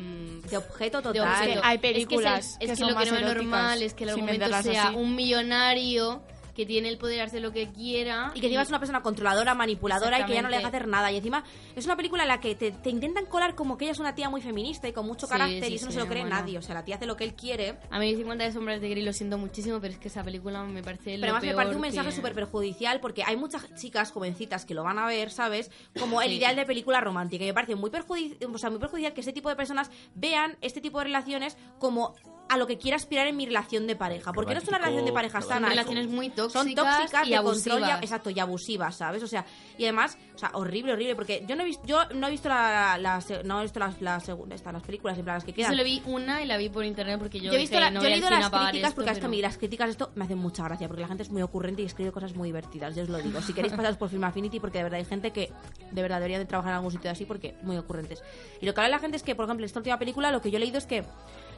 [0.44, 1.28] mm, De objeto de total.
[1.28, 1.60] objeto.
[1.64, 3.36] Hay Es que es el- películas es que que, son lo que más no es
[3.36, 4.96] normal es que el argumento sea así.
[4.96, 6.22] un millonario
[6.60, 9.02] que tiene el poder de hacer lo que quiera Y que encima es una persona
[9.02, 11.10] controladora, manipuladora y que ya no le deja hacer nada.
[11.10, 11.42] Y encima
[11.74, 14.14] es una película en la que te, te intentan colar como que ella es una
[14.14, 16.20] tía muy feminista y con mucho Sí, carácter sí, y eso no se lo cree
[16.22, 16.36] bueno.
[16.36, 16.58] nadie.
[16.58, 17.78] O sea, la tía hace lo que él quiere.
[17.90, 20.62] A mí 50 de sombras de Grey lo siento muchísimo, pero es que esa película
[20.64, 24.10] me parece Pero además me parece un mensaje que- súper perjudicial porque hay muchas chicas
[24.12, 25.70] jovencitas que lo van a ver, ¿sabes?
[25.98, 26.34] Como el Sí.
[26.36, 27.44] ideal de película romántica.
[27.44, 30.58] Y me parece muy, perjudi- o sea, muy perjudicial que este tipo de personas vean
[30.60, 32.14] este tipo de relaciones como
[32.50, 34.32] a lo que quiera aspirar en mi relación de pareja.
[34.32, 35.54] Porque no es una relación de pareja sana.
[35.54, 37.78] Son es relaciones muy tóxicas, son tóxicas y de abusivas.
[37.78, 39.44] control y, exacto y abusivas sabes o sea
[39.78, 42.48] y además o sea horrible horrible porque yo no he visto yo no he visto
[42.48, 45.52] la, la- la- no he visto las las, estas, las películas en plan las que
[45.52, 47.76] Yo quedan solo vi una y la vi por internet porque yo, yo he visto
[47.76, 49.42] dije, la- no yo he leído las críticas esto, porque es que a pero- mí
[49.42, 52.10] las críticas esto me hacen mucha gracia porque la gente es muy ocurrente y escribe
[52.12, 54.84] cosas muy divertidas yo os lo digo si queréis pasaros por Film Affinity porque de
[54.84, 55.52] verdad hay gente que
[55.92, 58.22] de verdad debería de trabajar en algún sitio así porque muy ocurrentes
[58.60, 60.40] y lo que habla la gente es que por ejemplo en esta última película lo
[60.42, 61.04] que yo he leído es que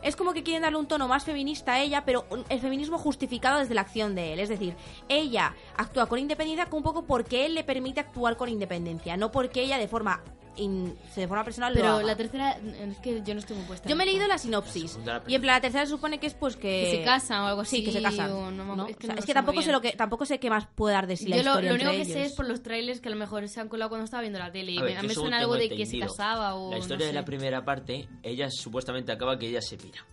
[0.02, 3.60] es como que quieren darle un tono más feminista a ella, pero el feminismo justificado
[3.60, 4.40] desde la acción de él.
[4.40, 4.74] Es decir,
[5.08, 9.62] ella actúa con independencia un poco porque él le permite actuar con independencia, no porque
[9.62, 10.22] ella de forma,
[10.56, 12.02] in- de forma personal lo Pero haga.
[12.04, 13.88] la tercera, es que yo no estoy muy puesta.
[13.88, 14.98] Yo me he leído la sinopsis.
[15.04, 16.62] la Y en plan, la tercera se supone que es pues que...
[16.62, 17.76] Que se casan o algo así.
[17.78, 18.30] Sí, que se casan.
[18.30, 20.38] Es que, O sea, no es lo que sé tampoco sé lo que tampoco sé
[20.38, 22.32] qué más puede dar de sí la Yo lo, historia lo único que sé es
[22.34, 24.72] por los trailers que a lo mejor se han colado cuando estaba viendo la tele.
[24.72, 26.70] Y A me, ver, a yo mí según suena algo de que se casaba o.
[26.70, 30.04] La historia no de la primera parte, ella supuestamente acaba que ella se pira.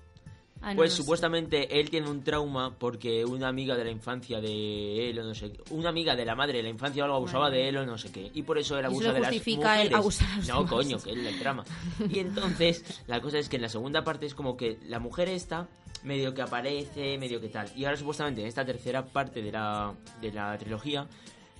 [0.61, 0.97] Ah, no pues sé.
[0.97, 5.33] supuestamente él tiene un trauma porque una amiga de la infancia de él o no
[5.33, 7.77] sé qué, una amiga de la madre de la infancia o algo abusaba de él
[7.77, 9.93] o no sé qué y por eso él abusa de las el mujeres.
[9.93, 10.69] abusar a los no demás.
[10.69, 11.63] coño que es el trama
[12.09, 15.29] y entonces la cosa es que en la segunda parte es como que la mujer
[15.29, 15.69] esta
[16.03, 19.93] medio que aparece medio que tal y ahora supuestamente en esta tercera parte de la
[20.21, 21.07] de la trilogía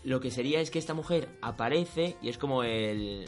[0.04, 3.26] lo que sería es que esta mujer aparece y es como el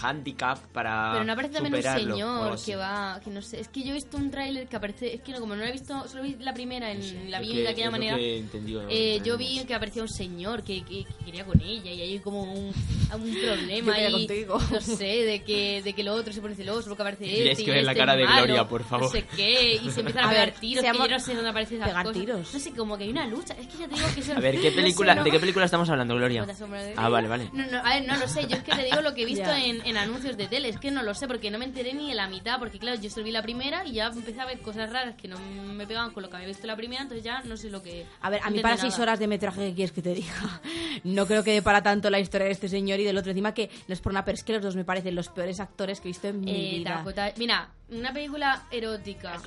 [0.00, 3.20] handicap para Pero no aparece también un superarlo, señor que va.
[3.22, 3.60] que no sé.
[3.60, 5.14] Es que yo he visto un tráiler que aparece.
[5.14, 6.06] Es que no, como no lo he visto.
[6.08, 8.16] Solo vi la primera, en, la vi que- de aquella manera.
[8.16, 11.44] que he entendido en Eh, yo vi que aparecía un señor que, que- que quería
[11.44, 12.72] con ella y hay como un,
[13.14, 14.58] un problema contigo.
[14.70, 17.64] no sé, de que, de que lo otro se pone celoso porque aparece Tienes este
[17.64, 19.06] que y ver la este cara es de malo, Gloria, por favor.
[19.06, 21.34] No sé qué, y se empiezan a, A pegar ver, tiros, que yo no sé
[21.34, 22.20] dónde aparecen esas pegar cosas.
[22.20, 22.54] tiros.
[22.54, 23.54] No sé, como que hay una lucha.
[23.54, 25.30] Es que ya te digo que eso A ver, ¿qué no sé, película, no- ¿de
[25.30, 26.46] qué película estamos hablando, Gloria?
[26.46, 26.54] La
[26.96, 27.50] Ah, vale, vale.
[27.52, 29.26] No, no, a ver, no lo sé, yo es que te digo lo que he
[29.26, 29.58] visto Ya.
[29.80, 32.08] En, en anuncios de tele, es que no lo sé, porque no me enteré ni
[32.08, 34.60] de la mitad, porque claro, yo solo vi la primera y ya empecé a ver
[34.60, 37.42] cosas raras que no me pegaban con lo que había visto la primera, entonces ya
[37.42, 38.06] no sé lo que...
[38.20, 38.80] A ver, a mí para nada.
[38.88, 40.34] seis horas de metraje, ¿qué quieres que te diga?
[41.04, 43.30] No creo que dé para tanto la historia de este señor y del otro.
[43.30, 45.60] Encima que no es por nada, pero es que los dos me parecen los peores
[45.60, 46.96] actores que he visto en mi Eh, vida.
[46.96, 49.40] Dakota- mira, una película erótica.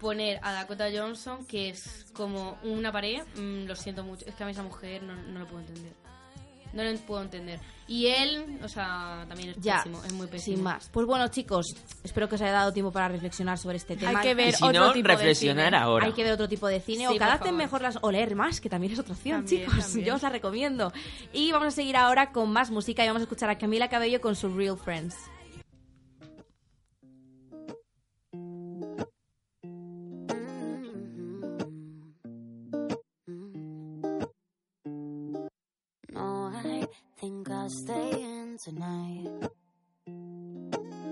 [0.00, 4.26] Poner a Dakota Johnson, que es como una pared, mm, lo siento mucho.
[4.26, 5.92] Es que a mí esa mujer no, no lo puedo entender.
[6.72, 7.60] No lo puedo entender.
[7.86, 10.56] Y él, o sea, también es Ya, pésimo, es muy pésimo.
[10.56, 10.90] sin más.
[10.92, 14.20] Pues bueno, chicos, espero que os haya dado tiempo para reflexionar sobre este tema.
[14.20, 15.76] Hay que ver Y si otro no, tipo de reflexionar cine.
[15.78, 16.06] ahora.
[16.06, 18.34] Hay que ver otro tipo de cine Sí, o cada vez mejor las o leer
[18.36, 19.78] más, que también es otra opción, También, chicos.
[19.86, 20.06] también.
[20.06, 20.92] Yo os la recomiendo.
[21.32, 24.20] Y vamos a seguir ahora con más música y vamos a escuchar a Camila Cabello
[24.20, 25.16] con su Real Friends.
[37.68, 39.50] Think I'll stay in tonight.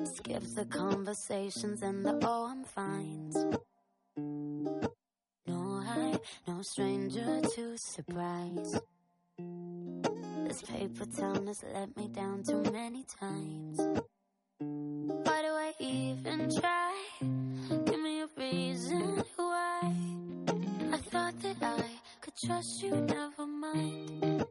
[0.04, 3.30] Skip the conversations and the oh, I'm fine.
[5.46, 8.80] No, I no stranger to surprise.
[10.46, 13.80] This paper town has let me down too many times.
[14.58, 16.94] Why do I even try?
[17.20, 19.94] Give me a reason why.
[20.92, 21.84] I thought that I
[22.20, 24.46] could trust you, never mind.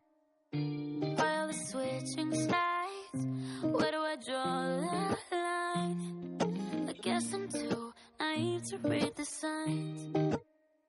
[2.06, 3.26] Switching sides,
[3.64, 6.88] where do I draw the line?
[6.88, 10.38] I guess I'm too naive to read the signs.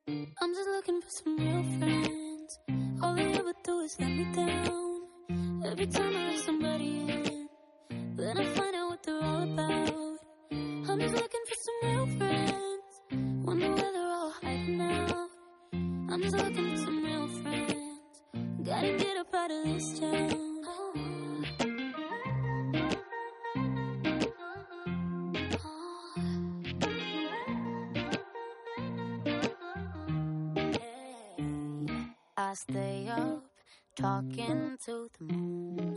[0.07, 2.59] I'm just looking for some real friends.
[3.03, 5.63] All they ever do is let me down.
[5.65, 7.49] Every time I let somebody in,
[8.17, 10.19] then I find out what they're all about.
[10.51, 13.43] I'm just looking for some real friends.
[13.43, 15.31] Wonder where they're all hiding out.
[15.73, 18.11] I'm just looking for some real friends.
[18.65, 20.56] Gotta get up out of this town.
[32.57, 33.45] Stay up
[33.97, 35.95] talking to the moon.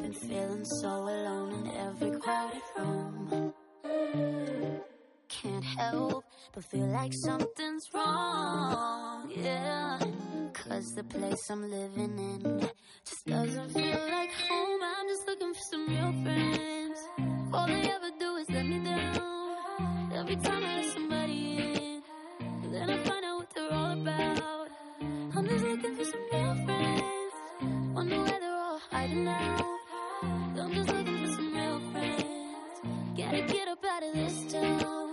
[0.00, 3.52] Been feeling so alone in every crowded room.
[5.28, 6.24] Can't help,
[6.54, 9.30] but feel like something's wrong.
[9.36, 9.98] Yeah,
[10.54, 12.68] cause the place I'm living in
[13.04, 14.80] just doesn't feel like home.
[14.82, 16.98] I'm just looking for some real friends.
[17.52, 20.12] All they ever do is let me down.
[20.14, 20.82] Every time I
[27.98, 29.60] Wonder where they're all hiding out.
[30.22, 33.16] I'm just looking for some real friends.
[33.16, 35.07] Gotta get up out of this town.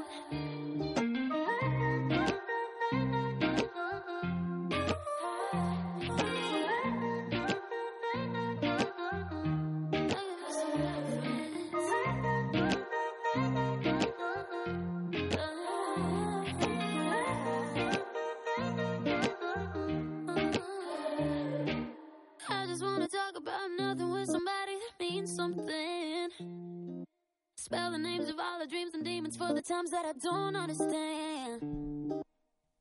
[29.55, 31.61] The times that I don't understand.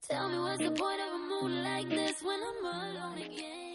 [0.09, 3.74] Tell me what's the point of a mood like this when I'm alone again?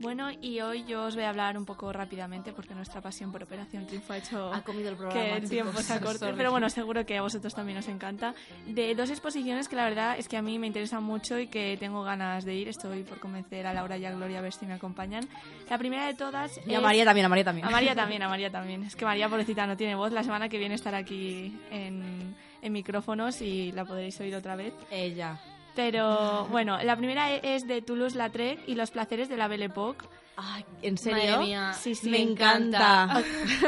[0.00, 3.42] Bueno, y hoy yo os voy a hablar un poco rápidamente porque nuestra pasión por
[3.42, 5.50] Operación Triunfo ha hecho Ha comido el programa, que el chicos.
[5.50, 6.18] tiempo se acorte.
[6.18, 6.36] Sorry.
[6.36, 8.32] Pero bueno, seguro que a vosotros también os encanta.
[8.66, 11.76] De dos exposiciones que la verdad es que a mí me interesan mucho y que
[11.80, 12.68] tengo ganas de ir.
[12.68, 15.28] Estoy por convencer a Laura y a Gloria a ver si me acompañan.
[15.68, 17.66] La primera de todas Y a es- María también, a María también.
[17.66, 18.84] a María también, a María también.
[18.84, 20.12] Es que María, pobrecita, no tiene voz.
[20.12, 24.72] La semana que viene estará aquí en, en micrófonos y la podréis oír otra vez.
[24.92, 25.38] Ella.
[25.78, 30.04] Pero bueno, la primera e- es de Toulouse-Lautrec y los placeres de la Belle Époque.
[30.40, 31.32] Ay, ¿en serio?
[31.32, 33.22] Madre mía, Sí, sí, Me me encanta.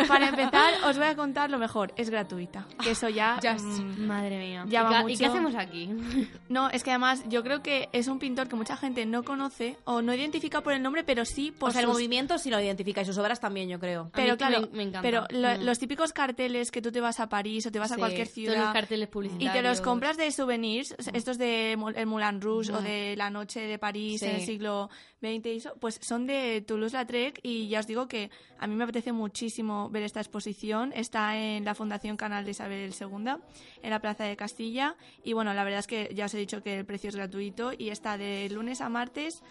[0.07, 1.93] Para empezar, os voy a contar lo mejor.
[1.97, 2.65] Es gratuita.
[2.83, 3.39] Que eso ya...
[3.43, 4.65] Ya mm, Madre mía.
[4.69, 5.15] Llama ¿Y, mucho.
[5.15, 5.91] ¿Y qué hacemos aquí?
[6.49, 9.77] no, es que además yo creo que es un pintor que mucha gente no conoce
[9.85, 12.51] o no identifica por el nombre, pero sí por O sea, el sus- movimiento sí
[12.51, 14.11] lo identifica y sus obras también, yo creo.
[14.15, 15.03] Pero claro, me- me encanta.
[15.03, 15.65] pero lo- Mm.
[15.65, 18.29] los típicos carteles que tú te vas a París o te vas a Sí, cualquier
[18.29, 19.53] Todos los ciudad carteles y publicitarios.
[19.55, 23.79] te los compras de souvenirs, estos de el Moulin Rouge o de la noche de
[23.79, 24.27] París Sí.
[24.27, 24.89] en el siglo
[25.21, 28.85] XX, y eso, pues son de Toulouse-Lautrec y ya os digo que a mí me
[28.85, 30.93] apetece muchísimo ver esta exposición.
[30.95, 33.35] Está en la Fundación Canal de Isabel II,
[33.83, 36.63] en la Plaza de Castilla y bueno, la verdad es que ya os he dicho
[36.63, 39.43] que el precio es gratuito y está de lunes a martes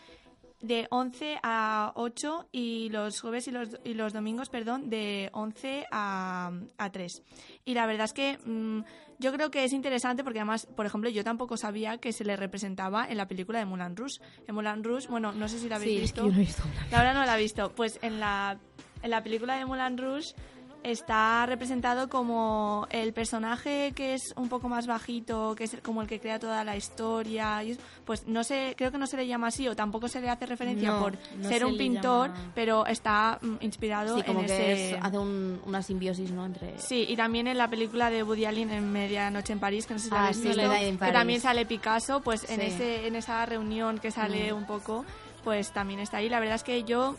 [0.62, 5.86] de 11 a 8 y los jueves y los, y los domingos, perdón, de 11
[5.92, 7.24] a, a 3.
[7.66, 8.82] Y la verdad es que mm,
[9.20, 12.36] yo creo que es interesante porque además, por ejemplo, yo tampoco sabía que se le
[12.36, 14.20] representaba en la película de Moulin Rouge.
[14.48, 16.22] En Moulin Rouge, bueno, no sé si la habéis Sí, es visto.
[16.24, 17.72] que yo no he visto Moulin Laura no la ha visto.
[17.76, 18.60] Pues en la,
[19.02, 20.34] en la película de Moulin Rouge
[20.84, 26.08] está representado como el personaje que es un poco más bajito, que es como el
[26.08, 27.64] que crea toda la historia.
[27.64, 30.22] y es- pues no sé, creo que no se le llama así o tampoco se
[30.22, 34.18] le hace referencia No, por no ser se un pintor, llama- pero está mm, inspirado
[34.18, 34.92] Sí, como en que ese...
[34.96, 36.46] es- hace un- una simbiosis, ¿no?
[36.46, 36.78] Entre...
[36.80, 40.00] Sí, y también en la película de Woody Allen en Medianoche en París, que no
[40.00, 43.46] sé si Ah, sí, visto, en que también sale Picasso, pues en ese en esa
[43.46, 44.58] reunión que sale Mm.
[44.58, 45.06] un poco,
[45.44, 46.30] pues también está ahí.
[46.30, 47.16] La verdad es que yo,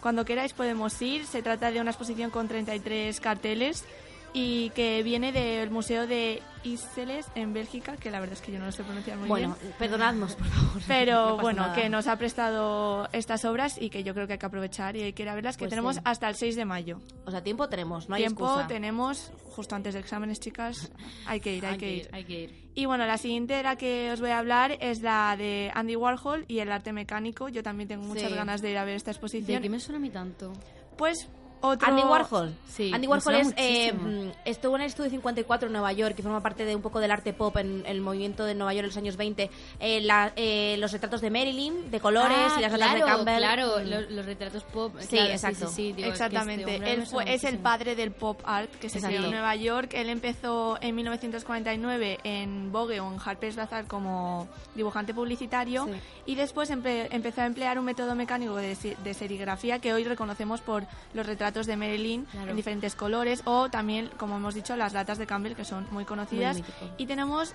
[0.00, 1.26] cuando queráis podemos ir.
[1.26, 3.84] Se trata de una exposición con 33 carteles
[4.32, 8.58] y que viene del Museo de Isseles en Bélgica, que la verdad es que yo
[8.58, 9.74] no lo sé pronunciar muy Bueno, bien.
[9.78, 10.82] perdonadnos, por favor.
[10.86, 11.74] Pero No bueno, nada.
[11.74, 15.02] que nos ha prestado estas obras y que yo creo que hay que aprovechar y
[15.02, 16.02] hay que ir a verlas, que Pues tenemos sí.
[16.04, 17.00] hasta el 6 de mayo.
[17.24, 18.66] O sea, tiempo tenemos, no hay Tiempo excusa.
[18.68, 20.92] tenemos justo antes de exámenes, chicas.
[21.26, 22.08] Hay que ir, hay, que ir.
[22.12, 22.70] Hay que ir.
[22.74, 25.96] Y bueno, la siguiente de la que os voy a hablar es la de Andy
[25.96, 27.48] Warhol y el arte mecánico.
[27.48, 28.34] Yo también tengo muchas Sí.
[28.36, 29.62] ganas de ir a ver esta ¿De exposición.
[29.62, 30.52] qué me suena a mí tanto?
[30.96, 31.26] Pues
[31.60, 31.88] otro...
[31.88, 32.54] Andy Warhol.
[32.68, 36.22] Sí, Andy Warhol es, eh, mm, estuvo en el Estudio 54 en Nueva York y
[36.22, 38.88] forma parte de un poco del arte pop en el movimiento de Nueva York en
[38.90, 39.50] los años 20.
[39.80, 43.36] Eh, la- eh, los retratos de Marilyn, de colores Ah, y las claro, de Campbell.
[43.38, 43.88] Claro, Mm.
[43.88, 44.94] los, los retratos pop.
[45.00, 45.68] Sí, claro, exacto.
[45.68, 46.64] Sí, sí, digo, es que este Exactamente.
[46.76, 49.16] hombre Él me fue, es el padre del pop art que se Exacto.
[49.16, 49.90] creó en Nueva York.
[49.94, 55.92] Él empezó en 1949 en Vogue o en Harper's Bazaar como dibujante publicitario Sí.
[56.26, 60.60] y después empe- empezó a emplear un método mecánico de, de serigrafía que hoy reconocemos
[60.60, 60.84] por
[61.14, 62.50] los retratos de Marilyn Claro.
[62.50, 66.04] en diferentes colores o también, como hemos dicho, las latas de Campbell que son muy
[66.04, 66.56] conocidas.
[66.58, 66.64] Muy
[66.98, 67.54] y tenemos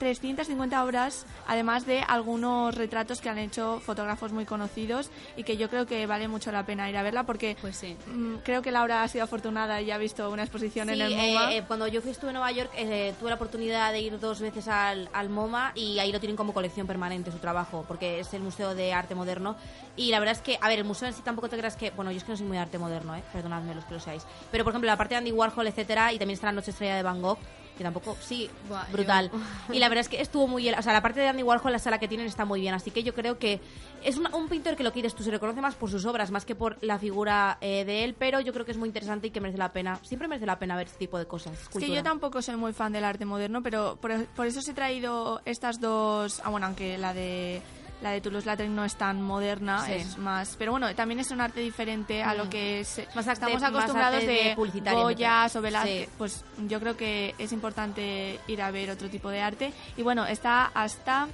[0.00, 5.68] 350 obras, además de algunos retratos que han hecho fotógrafos muy conocidos y que yo
[5.68, 7.96] creo que vale mucho la pena ir a verla porque Pues sí.
[8.06, 11.12] mm, creo que Laura ha sido afortunada y ha visto una exposición Sí, en el
[11.12, 11.52] eh, MoMA.
[11.54, 14.40] eh, cuando yo fui, estuve en Nueva York, eh, tuve la oportunidad de ir dos
[14.40, 18.32] veces al, al MoMA y ahí lo tienen como colección permanente su trabajo, porque es
[18.32, 19.54] el Museo de Arte Moderno.
[19.96, 21.90] Y la verdad es que, a ver, el museo en sí tampoco te creas que.
[21.90, 23.22] Bueno, yo es que no soy muy de arte moderno, ¿eh?
[23.34, 24.24] perdonadme los que lo seáis.
[24.50, 26.96] Pero por ejemplo, la parte de Andy Warhol, etcétera, y también está la Noche Estrella
[26.96, 27.38] de Van Gogh.
[27.80, 29.30] Que tampoco, sí, Buah, brutal.
[29.32, 29.40] yo-
[29.74, 31.72] Y la verdad es que estuvo muy bien, o sea, la parte de Andy Warhol,
[31.72, 33.58] la sala que tienen está muy bien, así que yo creo que
[34.04, 36.54] es un pintor que lo quieres tú, se reconoce más por sus obras, más que
[36.54, 39.40] por la figura eh, de él, pero yo creo que es muy interesante y que
[39.40, 41.54] merece la pena, siempre merece la pena ver este tipo de cosas.
[41.58, 44.68] Es que yo tampoco soy muy fan del arte moderno, pero por, por eso os
[44.68, 46.42] he traído estas dos.
[46.44, 47.62] Ah, bueno, aunque la de
[48.02, 49.92] la de Toulouse-Lautrec no es tan moderna, Sí.
[49.92, 50.56] es más.
[50.58, 52.48] Pero bueno, también es un arte diferente a lo Mm.
[52.48, 54.54] que se- Más arte- estamos más acostumbrados arte de de,
[54.94, 55.60] Goyas o.
[55.62, 56.06] Velázquez.
[56.08, 56.14] Sí.
[56.18, 59.72] Pues yo creo que es importante ir a ver otro tipo de arte.
[59.96, 61.28] Y bueno, está hasta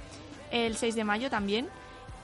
[0.51, 1.67] el 6 de mayo también.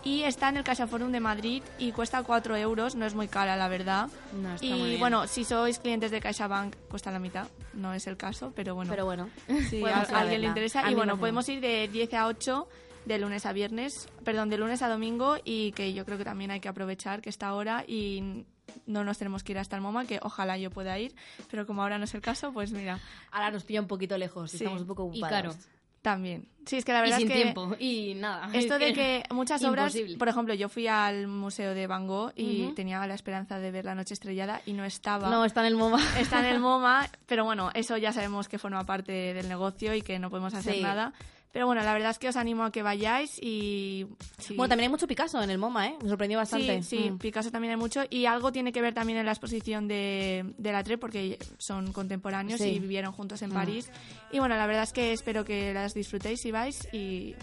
[0.06, 3.56] Y está en el CaixaForum de Madrid y cuesta 4 euros, no es muy cara
[3.56, 4.10] la verdad.
[4.34, 5.00] No, está y muy bien.
[5.00, 8.92] bueno, si sois clientes de CaixaBank cuesta la mitad, no es el caso, pero bueno.
[8.92, 9.30] Pero bueno,
[9.70, 10.86] si podemos a, a alguien le interesa.
[10.86, 12.68] A Y bueno, podemos ir de 10 a 8
[13.06, 16.52] de lunes a viernes, perdón, de lunes a domingo y que yo creo que también
[16.52, 18.46] hay que aprovechar que está ahora y
[18.86, 21.14] no nos tenemos que ir hasta el MoMA, que ojalá yo pueda ir,
[21.52, 23.00] pero como ahora no es el caso, pues mira,
[23.32, 24.58] Ahora nos pilla un poquito lejos, Sí.
[24.58, 25.56] estamos un poco Y ocupados.
[25.56, 25.74] caro.
[26.02, 26.48] también.
[26.66, 27.76] Sí, es que la Y verdad sin es que tiempo.
[27.80, 28.50] Y nada.
[28.54, 30.18] Esto es de que muchas obras, imposible.
[30.18, 33.86] por ejemplo, yo fui al Museo de Van Gogh y tenía la esperanza de ver
[33.86, 35.30] La Noche Estrellada y no estaba.
[35.30, 36.02] No, está en el MoMA.
[36.20, 40.02] Está en el MoMA, pero bueno, eso ya sabemos que forma parte del negocio y
[40.02, 40.82] que no podemos hacer Sí.
[40.82, 41.14] nada.
[41.54, 44.08] Pero bueno, la verdad es que os animo a que vayáis y...
[44.40, 44.56] sí.
[44.56, 45.96] Bueno, también hay mucho Picasso en el MoMA, ¿eh?
[46.02, 46.82] Me sorprendió bastante.
[46.82, 47.20] Sí, sí, Mm.
[47.20, 50.72] Picasso también hay mucho y algo tiene que ver también en la exposición de, de
[50.72, 52.70] la TRE porque son contemporáneos Sí.
[52.70, 53.54] y vivieron juntos en Mm.
[53.54, 53.92] París.
[54.32, 57.36] Y bueno, la verdad es que espero que las disfrutéis si vais y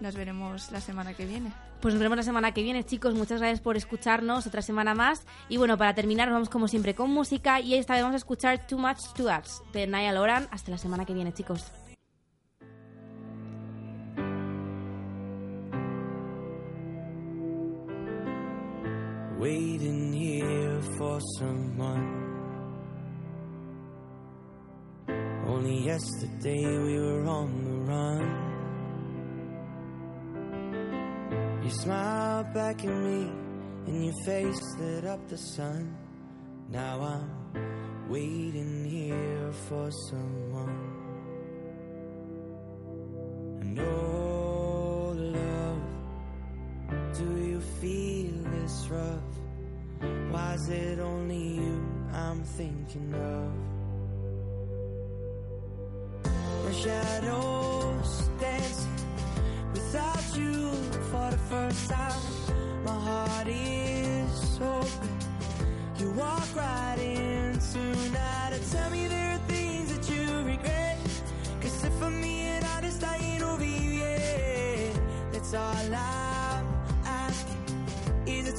[0.00, 1.52] nos veremos la semana que viene.
[1.82, 3.14] Pues nos vemos la semana que viene, chicos.
[3.14, 5.24] Muchas gracias por escucharnos otra semana más.
[5.50, 7.60] Y bueno, para terminar, vamos como siempre con música.
[7.60, 10.48] Y esta vez vamos a escuchar Too Much to Ask de Niall Oran.
[10.50, 11.70] Hasta la semana que viene, chicos.
[19.38, 22.26] Waiting here for someone.
[25.46, 28.48] Only yesterday we were on the run.
[31.62, 33.30] You smiled back at me,
[33.86, 35.96] and your face lit up the sun.
[36.68, 40.78] Now I'm waiting here for someone.
[43.60, 44.47] And oh,
[48.88, 50.30] this rough?
[50.30, 53.52] Why is it only you I'm thinking of?
[56.64, 58.90] My shadows dancing
[59.72, 60.70] without you
[61.10, 62.22] for the first time.
[62.84, 65.08] My heart is open.
[65.98, 66.97] You walk right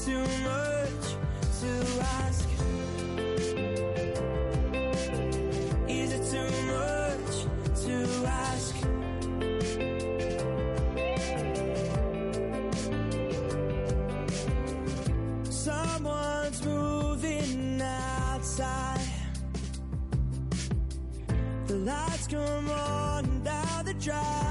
[0.05, 1.05] too much
[1.59, 1.71] to
[2.01, 2.47] ask?
[5.89, 7.35] Is it too much
[7.83, 7.95] to
[8.25, 8.75] ask?
[15.49, 19.01] Someone's moving outside.
[21.67, 24.48] The lights come on down the drive.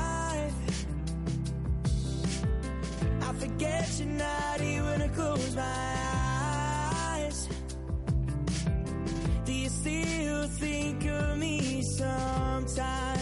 [12.79, 13.18] time